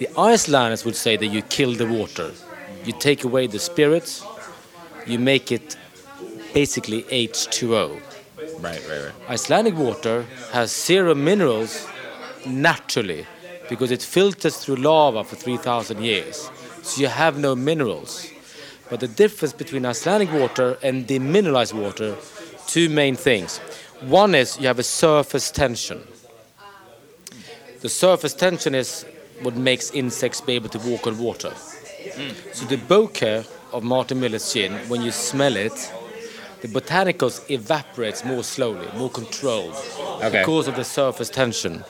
The 0.00 0.08
Icelanders 0.18 0.86
would 0.86 0.96
say 0.96 1.18
that 1.18 1.26
you 1.26 1.42
kill 1.42 1.74
the 1.74 1.84
water. 1.84 2.30
You 2.86 2.94
take 2.94 3.22
away 3.22 3.46
the 3.46 3.58
spirits, 3.58 4.24
you 5.06 5.18
make 5.18 5.52
it 5.52 5.76
basically 6.54 7.02
H2O. 7.02 8.00
Right. 8.38 8.60
Right. 8.62 8.88
Right. 8.88 9.12
Icelandic 9.28 9.74
water 9.74 10.24
has 10.52 10.74
zero 10.74 11.14
minerals 11.14 11.86
naturally 12.46 13.26
because 13.68 13.90
it 13.90 14.00
filters 14.02 14.56
through 14.56 14.76
lava 14.76 15.22
for 15.22 15.36
3,000 15.36 16.02
years. 16.02 16.50
So 16.80 17.02
you 17.02 17.08
have 17.08 17.38
no 17.38 17.54
minerals. 17.54 18.26
But 18.88 19.00
the 19.00 19.08
difference 19.08 19.52
between 19.52 19.84
Icelandic 19.84 20.32
water 20.32 20.78
and 20.82 21.06
demineralized 21.06 21.74
water, 21.74 22.16
two 22.66 22.88
main 22.88 23.16
things. 23.16 23.58
One 24.00 24.34
is 24.34 24.58
you 24.58 24.66
have 24.66 24.78
a 24.78 24.82
surface 24.82 25.50
tension. 25.50 26.00
The 27.82 27.90
surface 27.90 28.32
tension 28.32 28.74
is 28.74 29.04
what 29.42 29.56
makes 29.56 29.90
insects 29.90 30.40
be 30.40 30.54
able 30.54 30.68
to 30.70 30.78
walk 30.80 31.06
on 31.06 31.18
water. 31.18 31.52
So 32.52 32.64
the 32.66 32.76
bokeh 32.76 33.46
of 33.72 33.82
Martin 33.84 34.20
Miller's 34.20 34.52
gin, 34.52 34.72
when 34.88 35.02
you 35.02 35.10
smell 35.10 35.56
it, 35.56 35.92
the 36.60 36.68
botanicals 36.68 37.48
evaporates 37.50 38.24
more 38.24 38.44
slowly, 38.44 38.86
more 38.96 39.10
controlled, 39.10 39.74
Okay. 40.22 40.40
because 40.40 40.68
of 40.68 40.76
the 40.76 40.84
surface 40.84 41.30
tension. 41.30 41.84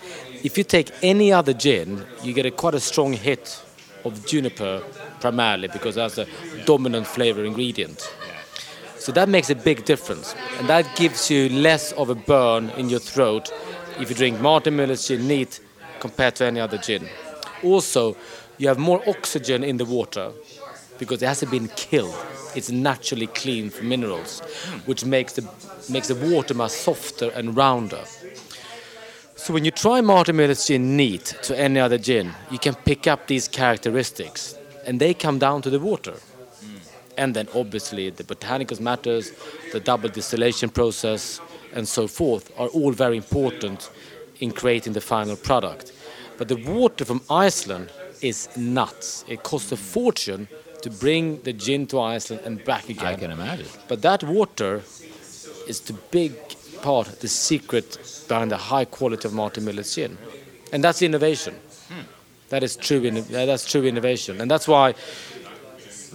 If 0.45 0.57
you 0.57 0.65
take 0.65 0.91
any 1.03 1.33
other 1.33 1.53
gin, 1.53 2.05
you 2.23 2.33
get 2.33 2.47
a 2.47 2.51
quite 2.51 2.75
a 2.75 2.81
strong 2.81 3.13
hit 3.13 3.61
of 4.05 4.25
juniper 4.27 4.83
primarily 5.21 5.69
because 5.69 5.97
that's 5.97 6.19
a 6.19 6.27
dominant 6.65 7.07
flavor 7.07 7.45
ingredient. 7.45 8.09
So 8.99 9.13
that 9.13 9.29
makes 9.29 9.51
a 9.51 9.55
big 9.55 9.85
difference, 9.85 10.35
and 10.59 10.69
that 10.69 10.95
gives 10.97 11.31
you 11.31 11.49
less 11.49 11.93
of 11.93 12.11
a 12.11 12.15
burn 12.15 12.71
in 12.71 12.89
your 12.91 13.01
throat 13.01 13.51
if 13.99 14.09
you 14.11 14.17
drink 14.17 14.41
Martin 14.41 14.77
Miller's 14.77 15.09
gin 15.09 15.27
neat 15.27 15.61
compared 16.01 16.37
to 16.37 16.45
any 16.45 16.61
other 16.61 16.79
gin. 16.79 17.09
Also, 17.63 18.17
you 18.59 18.69
have 18.69 18.79
more 18.79 19.03
oxygen 19.09 19.65
in 19.65 19.77
the 19.77 19.85
water 19.85 20.33
because 20.99 21.23
it 21.23 21.27
hasn't 21.27 21.51
been 21.51 21.69
killed. 21.69 22.15
It's 22.55 22.71
naturally 22.71 23.27
clean 23.27 23.71
from 23.71 23.89
minerals, 23.89 24.41
which 24.87 25.05
makes 25.05 25.35
the 25.35 25.49
makes 25.89 26.09
the 26.09 26.15
water 26.15 26.55
much 26.55 26.73
softer 26.73 27.31
and 27.31 27.57
rounder. 27.57 28.05
So 29.37 29.55
when 29.55 29.65
you 29.65 29.71
try 29.71 30.03
Martin 30.03 30.37
Miller's 30.37 30.67
gin 30.67 30.97
neat 30.97 31.35
to 31.43 31.59
any 31.59 31.81
other 31.81 31.97
gin, 31.97 32.35
you 32.51 32.59
can 32.59 32.75
pick 32.75 33.07
up 33.07 33.27
these 33.27 33.49
characteristics, 33.49 34.55
and 34.87 35.01
they 35.01 35.15
come 35.15 35.39
down 35.39 35.63
to 35.63 35.71
the 35.71 35.81
water. 35.81 36.15
And 37.17 37.35
then 37.35 37.49
obviously 37.55 38.11
the 38.11 38.25
botanicals 38.25 38.81
matters, 38.81 39.33
the 39.73 39.81
double 39.81 40.09
distillation 40.09 40.69
process, 40.69 41.41
and 41.73 41.89
so 41.89 42.07
forth 42.07 42.51
are 42.59 42.69
all 42.69 42.93
very 42.93 43.17
important 43.17 43.91
in 44.41 44.53
creating 44.53 44.93
the 44.93 45.01
final 45.01 45.37
product. 45.37 45.93
But 46.41 46.49
the 46.49 46.57
water 46.57 47.05
from 47.05 47.21
Iceland 47.29 47.93
is 48.23 48.49
nuts. 48.57 49.27
It 49.29 49.43
costs 49.43 49.71
a 49.73 49.77
fortune 49.77 50.49
to 50.81 50.89
bring 50.89 51.43
the 51.43 51.53
gin 51.53 51.87
to 51.89 52.01
Iceland 52.01 52.41
and 52.47 52.65
back 52.65 52.89
again. 52.89 53.07
I 53.07 53.15
can 53.15 53.31
imagine. 53.31 53.67
But 53.89 54.01
that 54.01 54.23
water 54.23 54.83
is 55.69 55.81
the 55.81 55.93
big 56.11 56.33
part, 56.81 57.21
the 57.21 57.29
secret 57.29 57.99
behind 58.27 58.51
the 58.51 58.57
high 58.57 58.87
quality 58.87 59.29
of 59.29 59.35
Martin 59.35 59.67
Miller's 59.67 59.95
gin, 59.95 60.17
and 60.73 60.83
that's 60.83 61.03
innovation. 61.03 61.55
Hmm. 61.91 62.07
That 62.49 62.63
is 62.63 62.75
true. 62.75 63.01
That's 63.11 63.71
true 63.71 63.85
innovation, 63.85 64.41
and 64.41 64.51
that's 64.51 64.67
why 64.67 64.95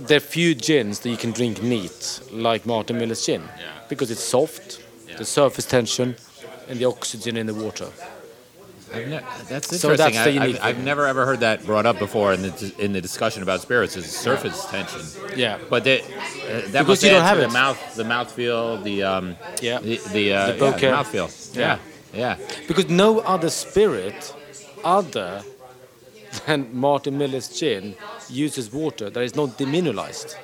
there 0.07 0.17
are 0.17 0.27
few 0.37 0.55
gins 0.55 1.01
that 1.01 1.09
you 1.11 1.17
can 1.17 1.33
drink 1.33 1.61
neat 1.61 2.19
like 2.31 2.65
Martin 2.65 2.97
Miller's 2.97 3.23
gin, 3.23 3.43
because 3.89 4.09
it's 4.09 4.23
soft, 4.23 4.81
the 5.19 5.25
surface 5.25 5.67
tension, 5.67 6.15
and 6.67 6.79
the 6.79 6.85
oxygen 6.85 7.37
in 7.37 7.45
the 7.45 7.53
water. 7.53 7.89
Ne- 8.95 9.19
that's 9.49 9.51
interesting. 9.51 9.77
So 9.79 9.95
that's 9.95 10.15
the 10.15 10.21
I, 10.21 10.27
unique 10.27 10.55
I've, 10.57 10.77
I've 10.77 10.83
never 10.83 11.05
ever 11.07 11.25
heard 11.25 11.39
that 11.41 11.65
brought 11.65 11.85
up 11.85 11.99
before 11.99 12.33
in 12.33 12.41
the 12.41 12.73
in 12.79 12.93
the 12.93 13.01
discussion 13.01 13.43
about 13.43 13.61
spirits 13.61 13.95
is 13.95 14.05
surface 14.05 14.65
tension. 14.65 15.01
Yeah. 15.37 15.59
But 15.69 15.83
they, 15.83 16.01
uh, 16.01 16.05
that 16.05 16.71
Because 16.71 16.87
must 16.87 17.03
you 17.03 17.09
don't 17.11 17.21
have 17.23 17.37
to 17.37 17.43
it. 17.43 17.47
the 17.47 17.53
mouth, 17.53 17.95
the 17.95 18.03
mouth 18.03 18.31
feel, 18.31 18.77
the 18.81 19.03
um, 19.03 19.35
Yeah. 19.61 19.79
the 19.79 19.97
the, 19.97 20.33
uh, 20.33 20.45
The 20.47 20.53
yeah, 20.53 20.59
bouquet. 20.59 20.91
mouth 20.91 21.07
feel. 21.07 21.29
Yeah. 21.53 21.77
yeah, 22.13 22.37
Because 22.67 22.87
no 22.89 23.19
other 23.19 23.49
spirit 23.49 24.33
other 24.83 25.43
than 26.45 26.69
Martin 26.73 27.17
Miller's 27.17 27.47
gin 27.59 27.95
uses 28.29 28.71
water 28.71 29.09
that 29.09 29.21
is 29.23 29.35
not 29.35 29.49
demineralized. 29.57 30.35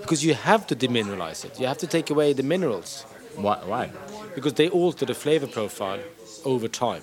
Because 0.00 0.22
you 0.24 0.34
have 0.34 0.66
to 0.66 0.76
demineralize 0.76 1.44
it. 1.46 1.58
You 1.58 1.66
have 1.66 1.78
to 1.78 1.86
take 1.86 2.10
away 2.10 2.32
the 2.34 2.42
minerals 2.42 3.04
Why? 3.36 3.56
why? 3.64 3.90
because 4.34 4.54
they 4.54 4.68
alter 4.68 5.06
the 5.06 5.14
flavor 5.14 5.46
profile 5.46 6.00
over 6.44 6.68
time. 6.68 7.02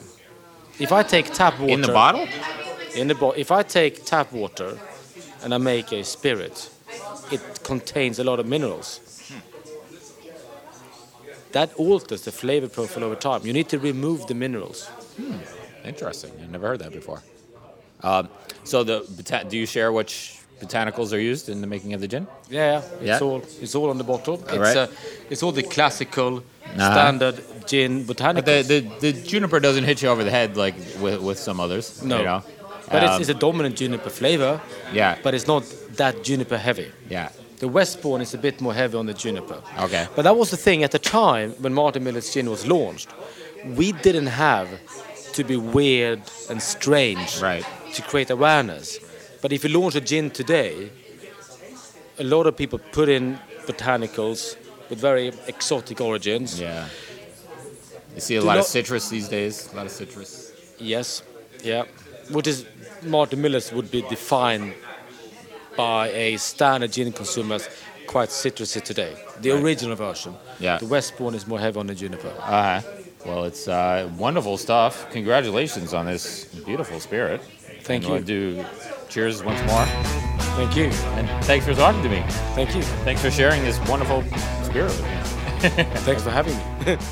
If 0.82 0.92
I 0.92 1.04
take 1.04 1.32
tap 1.34 1.60
water 1.60 1.74
In 1.74 1.82
the 1.82 1.94
bottle? 1.94 2.28
in 2.96 3.08
the 3.08 3.16
bo- 3.16 3.32
if 3.38 3.52
I 3.52 3.64
take 3.64 4.04
tap 4.06 4.32
water 4.34 4.78
and 5.44 5.54
I 5.54 5.58
make 5.58 5.92
a 5.94 6.04
spirit, 6.04 6.70
it 7.32 7.42
contains 7.64 8.20
a 8.20 8.24
lot 8.24 8.40
of 8.40 8.46
minerals. 8.46 9.00
That 11.52 11.74
alters 11.76 12.22
the 12.24 12.32
flavor 12.32 12.68
profile 12.70 13.04
over 13.04 13.16
time. 13.16 13.46
You 13.46 13.54
need 13.54 13.70
to 13.70 13.80
remove 13.80 14.28
the 14.28 14.34
minerals. 14.34 14.90
Interesting. 15.86 16.32
I 16.42 16.48
never 16.48 16.68
heard 16.68 16.80
that 16.80 16.94
before. 16.94 17.22
Um, 18.04 18.30
so 18.64 18.84
the 18.84 19.06
do 19.50 19.58
you 19.58 19.66
share 19.66 19.92
which 19.92 20.38
botanicals 20.62 21.12
are 21.14 21.20
used 21.32 21.50
in 21.50 21.62
the 21.62 21.68
making 21.68 21.94
of 21.94 22.02
the 22.02 22.08
gin? 22.08 22.28
Yeah, 22.50 22.82
it's 23.00 23.04
Yeah. 23.04 23.20
all 23.20 23.42
it's 23.64 23.76
all 23.76 23.90
on 23.90 23.98
the 23.98 24.04
bottle. 24.14 24.36
It's 24.48 24.58
right. 24.58 24.78
uh, 24.78 24.88
it's 25.32 25.44
all 25.44 25.52
the 25.62 25.64
classical 25.64 26.32
Uh-huh. 26.38 26.92
standard 26.94 27.38
gin 27.72 28.04
But 28.06 28.18
botanicals. 28.18 28.68
the, 28.68 28.80
the, 29.02 29.12
the 29.12 29.12
juniper 29.32 29.60
doesn't 29.60 29.84
hit 29.84 30.02
you 30.02 30.10
over 30.14 30.24
the 30.24 30.32
head 30.40 30.56
like 30.58 30.76
with, 31.04 31.20
with 31.28 31.38
some 31.40 31.60
others. 31.60 31.86
no, 32.04 32.18
You 32.20 32.24
know? 32.30 32.42
but 32.92 33.04
Um, 33.04 33.10
it's, 33.10 33.20
it's 33.22 33.30
a 33.38 33.40
dominant 33.48 33.76
juniper 33.82 34.10
flavor. 34.10 34.54
Yeah. 34.94 35.18
But 35.24 35.34
it's 35.34 35.48
not 35.48 35.64
that 35.98 36.14
juniper 36.24 36.58
heavy. 36.58 36.90
yeah. 37.10 37.30
The 37.60 37.68
Westbourne 37.68 38.22
is 38.22 38.34
a 38.34 38.38
bit 38.48 38.60
more 38.62 38.74
heavy 38.74 38.98
on 38.98 39.06
the 39.06 39.14
juniper. 39.14 39.60
Okay. 39.86 40.08
But 40.16 40.24
that 40.24 40.36
was 40.36 40.50
the 40.50 40.58
thing 40.58 40.84
at 40.84 40.92
the 40.92 41.00
time 41.22 41.50
when 41.64 41.74
Martin 41.74 42.04
Miller's 42.04 42.34
gin 42.34 42.50
was 42.50 42.66
launched. 42.66 43.10
We 43.80 43.92
didn't 43.92 44.28
have 44.48 44.68
to 45.34 45.44
be 45.44 45.58
weird 45.58 46.22
and 46.50 46.60
strange 46.62 47.40
Right. 47.42 47.66
to 47.96 48.02
create 48.02 48.30
awareness. 48.34 49.00
But 49.42 49.52
if 49.52 49.64
you 49.64 49.70
launch 49.70 49.96
a 49.96 50.02
gin 50.02 50.30
today, 50.30 50.90
a 52.20 52.24
lot 52.24 52.46
of 52.48 52.56
people 52.56 52.80
put 52.80 53.10
in 53.10 53.40
botanicals 53.66 54.56
with 54.90 55.00
very 55.00 55.32
exotic 55.48 56.00
origins. 56.02 56.60
Yeah. 56.60 56.88
You 58.14 58.22
see 58.22 58.36
a 58.36 58.42
Do 58.42 58.48
lot 58.48 58.58
of 58.58 58.66
citrus 58.66 59.10
these 59.10 59.28
days. 59.30 59.72
A 59.74 59.76
lot 59.76 59.86
of 59.86 59.92
citrus. 59.92 60.52
Yes, 60.78 61.24
yeah. 61.64 61.84
Which 62.30 62.48
is 62.48 62.66
Martin 63.04 63.42
Miller's 63.42 63.72
would 63.72 63.90
be 63.90 64.02
defined 64.04 64.74
by 65.78 66.10
a 66.10 66.38
standard 66.38 66.92
gin 66.92 67.12
consumer 67.12 67.56
as 67.56 67.70
quite 68.08 68.30
citrusy 68.30 68.82
today. 68.82 69.16
The 69.40 69.52
original 69.52 69.96
version. 69.96 70.36
Yeah. 70.60 70.78
The 70.78 70.86
Westbourne 70.86 71.34
is 71.34 71.48
more 71.48 71.60
heavy 71.60 71.80
on 71.80 71.88
the 71.88 71.96
juniper. 71.96 72.34
Uh 72.40 72.82
huh. 72.82 72.82
Well, 73.26 73.46
it's 73.46 73.68
uh, 73.68 74.10
wonderful 74.18 74.58
stuff. 74.58 75.10
Congratulations 75.12 75.94
on 75.94 76.06
this 76.08 76.46
beautiful 76.46 77.00
spirit. 77.00 77.42
Thank 77.84 78.04
And 78.04 78.04
you. 78.04 78.12
We'll 78.12 78.24
do 78.24 78.66
cheers 79.12 79.44
once 79.44 79.60
more. 79.70 79.86
Thank 80.56 80.76
you. 80.76 80.86
And 80.86 81.28
thanks 81.46 81.66
for 81.66 81.74
talking 81.74 82.02
to 82.02 82.10
me. 82.10 82.24
Thank 82.56 82.74
you. 82.76 82.82
Thanks 83.04 83.22
for 83.22 83.30
sharing 83.30 83.64
this 83.64 83.78
wonderful 83.88 84.24
spirit 84.64 84.92
with 84.92 85.04
me. 85.04 85.10
Thanks 86.02 86.24
for 86.24 86.32
having 86.32 86.56
me. 86.56 86.98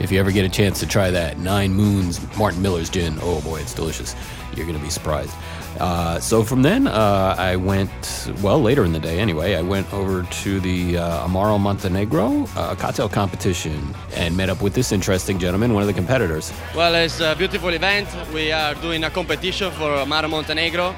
If 0.00 0.10
you 0.10 0.18
ever 0.18 0.32
get 0.32 0.46
a 0.46 0.48
chance 0.48 0.80
to 0.80 0.86
try 0.86 1.10
that 1.10 1.38
Nine 1.38 1.74
Moons 1.74 2.18
Martin 2.38 2.62
Miller's 2.62 2.88
gin, 2.88 3.18
oh 3.20 3.42
boy, 3.42 3.60
it's 3.60 3.74
delicious. 3.74 4.16
You're 4.56 4.64
going 4.64 4.78
to 4.78 4.82
be 4.82 4.88
surprised. 4.88 5.30
Uh, 5.78 6.18
so 6.18 6.42
from 6.42 6.62
then, 6.62 6.86
uh, 6.86 7.34
I 7.36 7.56
went, 7.56 8.32
well, 8.40 8.62
later 8.62 8.82
in 8.86 8.94
the 8.94 8.98
day 8.98 9.18
anyway, 9.18 9.56
I 9.56 9.60
went 9.60 9.92
over 9.92 10.22
to 10.22 10.60
the 10.60 10.96
uh, 10.96 11.28
Amaro 11.28 11.60
Montenegro 11.60 12.46
uh, 12.56 12.74
cocktail 12.76 13.10
competition 13.10 13.94
and 14.14 14.34
met 14.34 14.48
up 14.48 14.62
with 14.62 14.72
this 14.72 14.90
interesting 14.90 15.38
gentleman, 15.38 15.74
one 15.74 15.82
of 15.82 15.86
the 15.86 15.92
competitors. 15.92 16.50
Well, 16.74 16.94
it's 16.94 17.20
a 17.20 17.34
beautiful 17.36 17.68
event. 17.68 18.08
We 18.32 18.52
are 18.52 18.74
doing 18.76 19.04
a 19.04 19.10
competition 19.10 19.70
for 19.72 19.98
Amaro 19.98 20.30
Montenegro. 20.30 20.96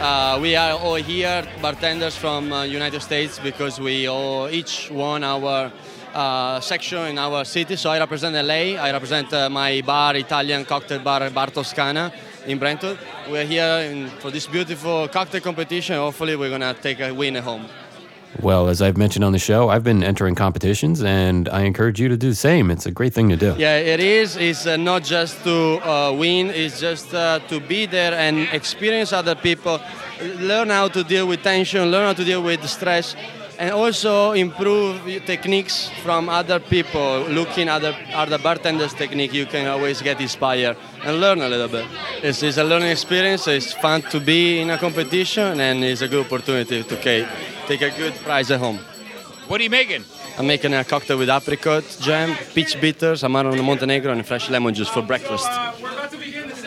Uh, 0.00 0.38
we 0.42 0.56
are 0.56 0.72
all 0.72 0.96
here, 0.96 1.46
bartenders 1.62 2.16
from 2.16 2.52
uh, 2.52 2.64
United 2.64 3.00
States, 3.00 3.38
because 3.38 3.80
we 3.80 4.08
all 4.08 4.48
each 4.48 4.90
won 4.90 5.22
our 5.22 5.70
uh, 6.12 6.60
section 6.60 7.06
in 7.06 7.18
our 7.18 7.44
city. 7.44 7.76
So 7.76 7.90
I 7.90 7.98
represent 7.98 8.34
LA. 8.34 8.80
I 8.82 8.90
represent 8.90 9.32
uh, 9.32 9.48
my 9.48 9.82
bar, 9.82 10.16
Italian 10.16 10.64
cocktail 10.64 10.98
bar, 10.98 11.30
Bar 11.30 11.46
Toscana 11.46 12.12
in 12.46 12.58
Brentwood. 12.58 12.98
We're 13.30 13.46
here 13.46 13.88
in, 13.90 14.08
for 14.18 14.30
this 14.30 14.46
beautiful 14.46 15.08
cocktail 15.08 15.40
competition. 15.40 15.96
Hopefully, 15.96 16.34
we're 16.36 16.50
gonna 16.50 16.74
take 16.74 17.00
a 17.00 17.12
win 17.12 17.36
at 17.36 17.44
home. 17.44 17.66
Well, 18.40 18.68
as 18.68 18.82
I've 18.82 18.96
mentioned 18.96 19.24
on 19.24 19.32
the 19.32 19.38
show, 19.38 19.68
I've 19.68 19.84
been 19.84 20.02
entering 20.02 20.34
competitions 20.34 21.02
and 21.02 21.48
I 21.48 21.62
encourage 21.62 22.00
you 22.00 22.08
to 22.08 22.16
do 22.16 22.30
the 22.30 22.34
same. 22.34 22.70
It's 22.70 22.86
a 22.86 22.90
great 22.90 23.14
thing 23.14 23.28
to 23.28 23.36
do. 23.36 23.54
Yeah, 23.56 23.76
it 23.76 24.00
is. 24.00 24.36
It's 24.36 24.66
uh, 24.66 24.76
not 24.76 25.04
just 25.04 25.42
to 25.44 25.78
uh, 25.88 26.12
win. 26.12 26.50
It's 26.50 26.80
just 26.80 27.14
uh, 27.14 27.38
to 27.48 27.60
be 27.60 27.86
there 27.86 28.12
and 28.12 28.48
experience 28.52 29.12
other 29.12 29.34
people, 29.34 29.80
learn 30.38 30.70
how 30.70 30.88
to 30.88 31.04
deal 31.04 31.26
with 31.28 31.42
tension, 31.42 31.90
learn 31.90 32.06
how 32.06 32.12
to 32.12 32.24
deal 32.24 32.42
with 32.42 32.66
stress, 32.68 33.14
and 33.56 33.70
also 33.70 34.32
improve 34.32 35.00
techniques 35.26 35.88
from 36.02 36.28
other 36.28 36.58
people. 36.58 37.20
Looking 37.28 37.68
at 37.68 37.84
other 38.14 38.38
bartenders' 38.38 38.94
technique, 38.94 39.32
you 39.32 39.46
can 39.46 39.68
always 39.68 40.02
get 40.02 40.20
inspired 40.20 40.76
and 41.04 41.20
learn 41.20 41.40
a 41.40 41.48
little 41.48 41.68
bit. 41.68 41.86
It's, 42.22 42.42
it's 42.42 42.58
a 42.58 42.64
learning 42.64 42.90
experience. 42.90 43.46
It's 43.46 43.72
fun 43.72 44.02
to 44.10 44.18
be 44.18 44.58
in 44.60 44.70
a 44.70 44.78
competition, 44.78 45.60
and 45.60 45.84
it's 45.84 46.00
a 46.02 46.08
good 46.08 46.26
opportunity 46.26 46.82
to 46.82 46.96
ca- 46.96 47.28
take 47.66 47.82
a 47.82 47.90
good 47.90 48.14
prize 48.16 48.50
at 48.50 48.60
home. 48.60 48.78
What 49.48 49.60
are 49.60 49.64
you 49.64 49.70
making? 49.70 50.04
I'm 50.38 50.46
making 50.46 50.74
a 50.74 50.84
cocktail 50.84 51.18
with 51.18 51.28
apricot 51.28 51.84
jam, 52.00 52.36
peach 52.54 52.80
bitters, 52.80 53.22
Amaro 53.22 53.62
Montenegro, 53.62 54.12
and 54.12 54.26
fresh 54.26 54.50
lemon 54.50 54.74
juice 54.74 54.88
for 54.88 55.02
breakfast. 55.02 55.46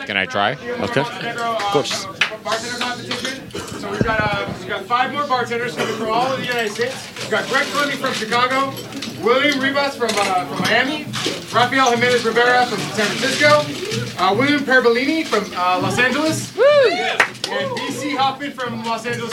Can 0.06 0.16
I 0.16 0.26
try? 0.26 0.52
Okay. 0.86 1.00
Of 1.02 1.62
course. 1.72 2.06
Bartender 2.44 2.78
competition. 2.78 3.50
So 3.80 3.90
we've 3.90 4.04
got 4.04 4.20
uh, 4.22 4.54
we've 4.60 4.68
got 4.68 4.84
five 4.84 5.12
more 5.12 5.26
bartenders 5.26 5.74
coming 5.76 5.94
from 5.96 6.08
all 6.10 6.32
of 6.32 6.40
the 6.40 6.46
United 6.46 6.72
States. 6.72 6.96
We've 7.20 7.30
got 7.30 7.46
Greg 7.48 7.66
Clemmy 7.66 7.96
from 7.96 8.14
Chicago, 8.14 8.72
William 9.22 9.60
Rivas 9.60 9.96
from 9.96 10.08
uh, 10.14 10.46
from 10.46 10.60
Miami, 10.60 11.04
Rafael 11.52 11.90
Jimenez 11.90 12.24
Rivera 12.24 12.66
from 12.66 12.78
San 12.78 13.06
Francisco, 13.06 14.22
uh, 14.22 14.34
William 14.34 14.60
Perbolini 14.64 15.26
from 15.26 15.44
uh, 15.54 15.80
Los 15.80 15.98
Angeles, 15.98 16.56
and 16.56 17.70
BC 17.78 18.16
Hoffman 18.16 18.52
from 18.52 18.84
Los 18.84 19.06
Angeles. 19.06 19.32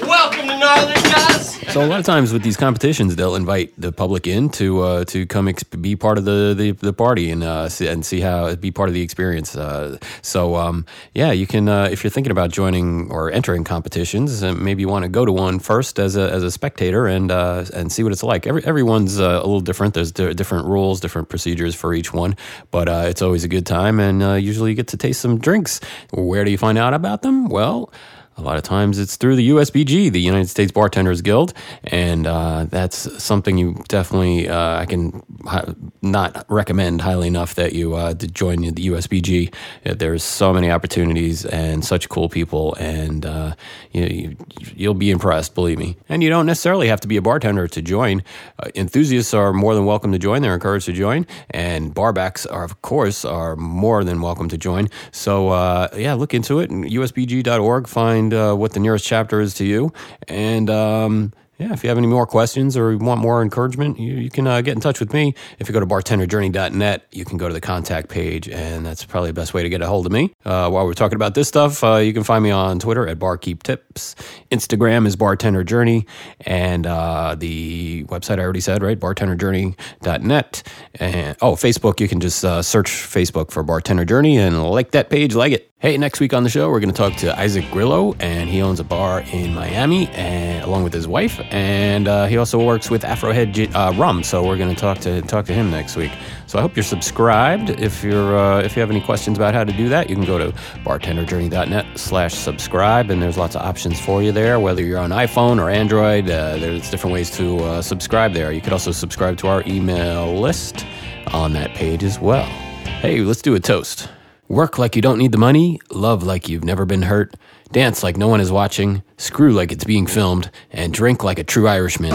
Welcome 0.00 0.48
to 0.48 0.58
Northern 0.58 1.02
Jazz. 1.02 1.54
So 1.72 1.84
a 1.84 1.86
lot 1.86 1.98
of 1.98 2.06
times 2.06 2.32
with 2.32 2.42
these 2.42 2.56
competitions, 2.56 3.16
they'll 3.16 3.34
invite 3.34 3.72
the 3.76 3.90
public 3.90 4.26
in 4.28 4.48
to 4.50 4.80
uh, 4.82 5.04
to 5.06 5.26
come 5.26 5.48
ex- 5.48 5.64
be 5.64 5.96
part 5.96 6.18
of 6.18 6.24
the 6.24 6.54
the, 6.56 6.70
the 6.70 6.92
party 6.92 7.30
and 7.30 7.42
uh, 7.42 7.68
see, 7.68 7.88
and 7.88 8.06
see 8.06 8.20
how 8.20 8.54
be 8.54 8.70
part 8.70 8.88
of 8.88 8.94
the 8.94 9.02
experience. 9.02 9.56
Uh, 9.56 9.98
so 10.22 10.54
um, 10.54 10.86
yeah, 11.14 11.32
you 11.32 11.46
can 11.46 11.68
uh, 11.68 11.88
if 11.90 12.04
you're 12.04 12.12
thinking 12.12 12.30
about 12.30 12.50
joining 12.52 13.10
or 13.10 13.30
entering 13.32 13.64
competitions, 13.64 14.42
uh, 14.42 14.52
maybe 14.54 14.82
you 14.82 14.88
want 14.88 15.02
to 15.04 15.08
go 15.08 15.24
to 15.24 15.32
one 15.32 15.58
first 15.58 15.98
as 15.98 16.16
a 16.16 16.30
as 16.30 16.44
a 16.44 16.50
spectator 16.50 17.06
and 17.06 17.32
uh, 17.32 17.64
and 17.74 17.90
see 17.90 18.04
what 18.04 18.12
it's 18.12 18.22
like. 18.22 18.46
Every, 18.46 18.64
everyone's 18.64 19.18
a 19.18 19.38
little 19.38 19.60
different. 19.60 19.94
There's 19.94 20.12
di- 20.12 20.34
different 20.34 20.66
rules, 20.66 21.00
different 21.00 21.28
procedures 21.28 21.74
for 21.74 21.92
each 21.92 22.12
one, 22.12 22.36
but 22.70 22.88
it's 22.88 23.22
always 23.22 23.42
a 23.42 23.48
good 23.48 23.66
time, 23.66 23.98
and 23.98 24.42
usually 24.42 24.70
you 24.70 24.76
get 24.76 24.88
to 24.88 24.96
taste 24.96 25.20
some 25.20 25.38
drinks. 25.38 25.80
Where 26.12 26.44
do 26.44 26.52
you 26.52 26.58
find 26.58 26.78
out 26.78 26.94
about 26.94 27.22
them? 27.22 27.48
Well. 27.48 27.92
A 28.36 28.42
lot 28.42 28.56
of 28.56 28.64
times 28.64 28.98
it's 28.98 29.16
through 29.16 29.36
the 29.36 29.50
USBG, 29.50 30.10
the 30.10 30.20
United 30.20 30.48
States 30.48 30.72
Bartenders 30.72 31.22
Guild, 31.22 31.52
and 31.84 32.26
uh, 32.26 32.66
that's 32.68 33.22
something 33.22 33.56
you 33.56 33.80
definitely 33.86 34.48
uh, 34.48 34.80
I 34.80 34.86
can 34.86 35.22
hi- 35.46 35.72
not 36.02 36.44
recommend 36.48 37.00
highly 37.02 37.28
enough 37.28 37.54
that 37.54 37.74
you 37.74 37.94
uh, 37.94 38.14
to 38.14 38.26
join 38.26 38.62
the 38.62 38.88
USBG. 38.88 39.54
Uh, 39.86 39.94
There's 39.94 40.24
so 40.24 40.52
many 40.52 40.68
opportunities 40.68 41.44
and 41.46 41.84
such 41.84 42.08
cool 42.08 42.28
people, 42.28 42.74
and 42.80 43.24
uh, 43.24 43.54
you, 43.92 44.36
you'll 44.74 44.94
be 44.94 45.12
impressed, 45.12 45.54
believe 45.54 45.78
me. 45.78 45.96
And 46.08 46.20
you 46.22 46.28
don't 46.28 46.46
necessarily 46.46 46.88
have 46.88 47.00
to 47.00 47.08
be 47.08 47.16
a 47.16 47.22
bartender 47.22 47.68
to 47.68 47.82
join. 47.82 48.24
Uh, 48.58 48.68
enthusiasts 48.74 49.32
are 49.32 49.52
more 49.52 49.76
than 49.76 49.84
welcome 49.84 50.10
to 50.10 50.18
join. 50.18 50.42
They're 50.42 50.54
encouraged 50.54 50.86
to 50.86 50.92
join, 50.92 51.24
and 51.50 51.94
barbacks 51.94 52.46
are, 52.50 52.64
of 52.64 52.82
course, 52.82 53.24
are 53.24 53.54
more 53.54 54.02
than 54.02 54.20
welcome 54.20 54.48
to 54.48 54.58
join. 54.58 54.88
So 55.12 55.52
yeah, 55.96 56.14
look 56.14 56.34
into 56.34 56.58
it. 56.58 56.70
USBG.org. 56.70 57.86
Find 57.86 58.23
uh, 58.32 58.54
what 58.54 58.72
the 58.72 58.80
nearest 58.80 59.04
chapter 59.04 59.40
is 59.40 59.54
to 59.54 59.64
you, 59.64 59.92
and. 60.28 60.70
Um, 60.70 61.32
yeah, 61.58 61.72
if 61.72 61.84
you 61.84 61.88
have 61.88 61.98
any 61.98 62.06
more 62.06 62.26
questions 62.26 62.76
or 62.76 62.96
want 62.96 63.20
more 63.20 63.40
encouragement, 63.40 63.98
you, 63.98 64.14
you 64.14 64.30
can 64.30 64.46
uh, 64.46 64.60
get 64.60 64.74
in 64.74 64.80
touch 64.80 64.98
with 64.98 65.12
me. 65.12 65.34
If 65.58 65.68
you 65.68 65.72
go 65.72 65.80
to 65.80 65.86
bartenderjourney.net, 65.86 67.06
you 67.12 67.24
can 67.24 67.38
go 67.38 67.46
to 67.46 67.54
the 67.54 67.60
contact 67.60 68.08
page, 68.08 68.48
and 68.48 68.84
that's 68.84 69.04
probably 69.04 69.30
the 69.30 69.34
best 69.34 69.54
way 69.54 69.62
to 69.62 69.68
get 69.68 69.80
a 69.80 69.86
hold 69.86 70.06
of 70.06 70.12
me. 70.12 70.34
Uh, 70.44 70.68
while 70.70 70.84
we're 70.84 70.94
talking 70.94 71.16
about 71.16 71.34
this 71.34 71.46
stuff, 71.46 71.84
uh, 71.84 71.96
you 71.96 72.12
can 72.12 72.24
find 72.24 72.42
me 72.42 72.50
on 72.50 72.80
Twitter 72.80 73.06
at 73.06 73.18
barkeeptips. 73.18 74.16
Instagram 74.50 75.06
is 75.06 75.14
bartenderjourney, 75.14 76.06
and 76.40 76.86
uh, 76.86 77.36
the 77.38 78.04
website 78.04 78.38
I 78.38 78.42
already 78.42 78.60
said, 78.60 78.82
right? 78.82 78.98
bartenderjourney.net. 78.98 80.62
And 80.96 81.36
oh, 81.40 81.52
Facebook, 81.52 82.00
you 82.00 82.08
can 82.08 82.20
just 82.20 82.44
uh, 82.44 82.62
search 82.62 82.90
Facebook 82.90 83.50
for 83.50 83.62
Bartender 83.62 84.04
Journey 84.04 84.38
and 84.38 84.62
like 84.64 84.92
that 84.92 85.10
page, 85.10 85.34
like 85.34 85.52
it. 85.52 85.70
Hey, 85.78 85.98
next 85.98 86.18
week 86.18 86.32
on 86.32 86.44
the 86.44 86.48
show, 86.48 86.70
we're 86.70 86.80
going 86.80 86.94
to 86.94 86.96
talk 86.96 87.14
to 87.16 87.38
Isaac 87.38 87.70
Grillo, 87.70 88.14
and 88.18 88.48
he 88.48 88.62
owns 88.62 88.80
a 88.80 88.84
bar 88.84 89.20
in 89.32 89.52
Miami, 89.52 90.08
and 90.08 90.64
along 90.64 90.82
with 90.82 90.94
his 90.94 91.06
wife, 91.06 91.38
and 91.50 92.08
uh, 92.08 92.26
he 92.26 92.36
also 92.36 92.64
works 92.64 92.90
with 92.90 93.02
Afrohead 93.02 93.74
uh, 93.74 93.92
Rum. 93.96 94.22
So 94.22 94.46
we're 94.46 94.56
going 94.56 94.72
to 94.74 94.80
talk 94.80 94.98
to 95.00 95.20
talk 95.22 95.46
to 95.46 95.52
him 95.52 95.70
next 95.70 95.96
week. 95.96 96.12
So 96.46 96.58
I 96.58 96.62
hope 96.62 96.76
you're 96.76 96.84
subscribed. 96.84 97.70
If 97.70 98.04
you're 98.04 98.38
uh, 98.38 98.62
if 98.62 98.76
you 98.76 98.80
have 98.80 98.90
any 98.90 99.00
questions 99.00 99.38
about 99.38 99.54
how 99.54 99.64
to 99.64 99.72
do 99.72 99.88
that, 99.88 100.08
you 100.08 100.14
can 100.16 100.24
go 100.24 100.38
to 100.38 100.52
bartenderjourney.net/slash-subscribe, 100.84 103.10
and 103.10 103.20
there's 103.22 103.36
lots 103.36 103.56
of 103.56 103.62
options 103.62 104.00
for 104.00 104.22
you 104.22 104.30
there. 104.32 104.60
Whether 104.60 104.82
you're 104.82 105.00
on 105.00 105.10
iPhone 105.10 105.60
or 105.60 105.68
Android, 105.70 106.30
uh, 106.30 106.58
there's 106.58 106.88
different 106.90 107.14
ways 107.14 107.30
to 107.36 107.58
uh, 107.60 107.82
subscribe 107.82 108.32
there. 108.32 108.52
You 108.52 108.60
could 108.60 108.72
also 108.72 108.92
subscribe 108.92 109.36
to 109.38 109.48
our 109.48 109.64
email 109.66 110.40
list 110.40 110.86
on 111.32 111.52
that 111.54 111.74
page 111.74 112.04
as 112.04 112.20
well. 112.20 112.44
Hey, 112.44 113.20
let's 113.20 113.42
do 113.42 113.54
a 113.54 113.60
toast. 113.60 114.08
Work 114.48 114.78
like 114.78 114.94
you 114.94 115.00
don't 115.00 115.18
need 115.18 115.32
the 115.32 115.38
money, 115.38 115.80
love 115.90 116.22
like 116.22 116.48
you've 116.48 116.64
never 116.64 116.84
been 116.84 117.02
hurt, 117.02 117.34
dance 117.72 118.02
like 118.02 118.18
no 118.18 118.28
one 118.28 118.40
is 118.40 118.52
watching, 118.52 119.02
screw 119.16 119.52
like 119.52 119.72
it's 119.72 119.84
being 119.84 120.06
filmed, 120.06 120.50
and 120.70 120.92
drink 120.92 121.24
like 121.24 121.38
a 121.38 121.44
true 121.44 121.66
Irishman. 121.66 122.14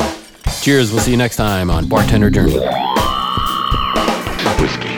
Cheers, 0.61 0.91
we'll 0.91 1.01
see 1.01 1.11
you 1.11 1.17
next 1.17 1.37
time 1.37 1.71
on 1.71 1.89
Bartender 1.89 2.29
Journey. 2.29 2.59
Whiskey. 4.59 4.89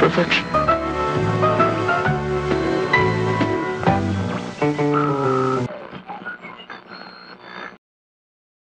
Perfection. 0.00 0.63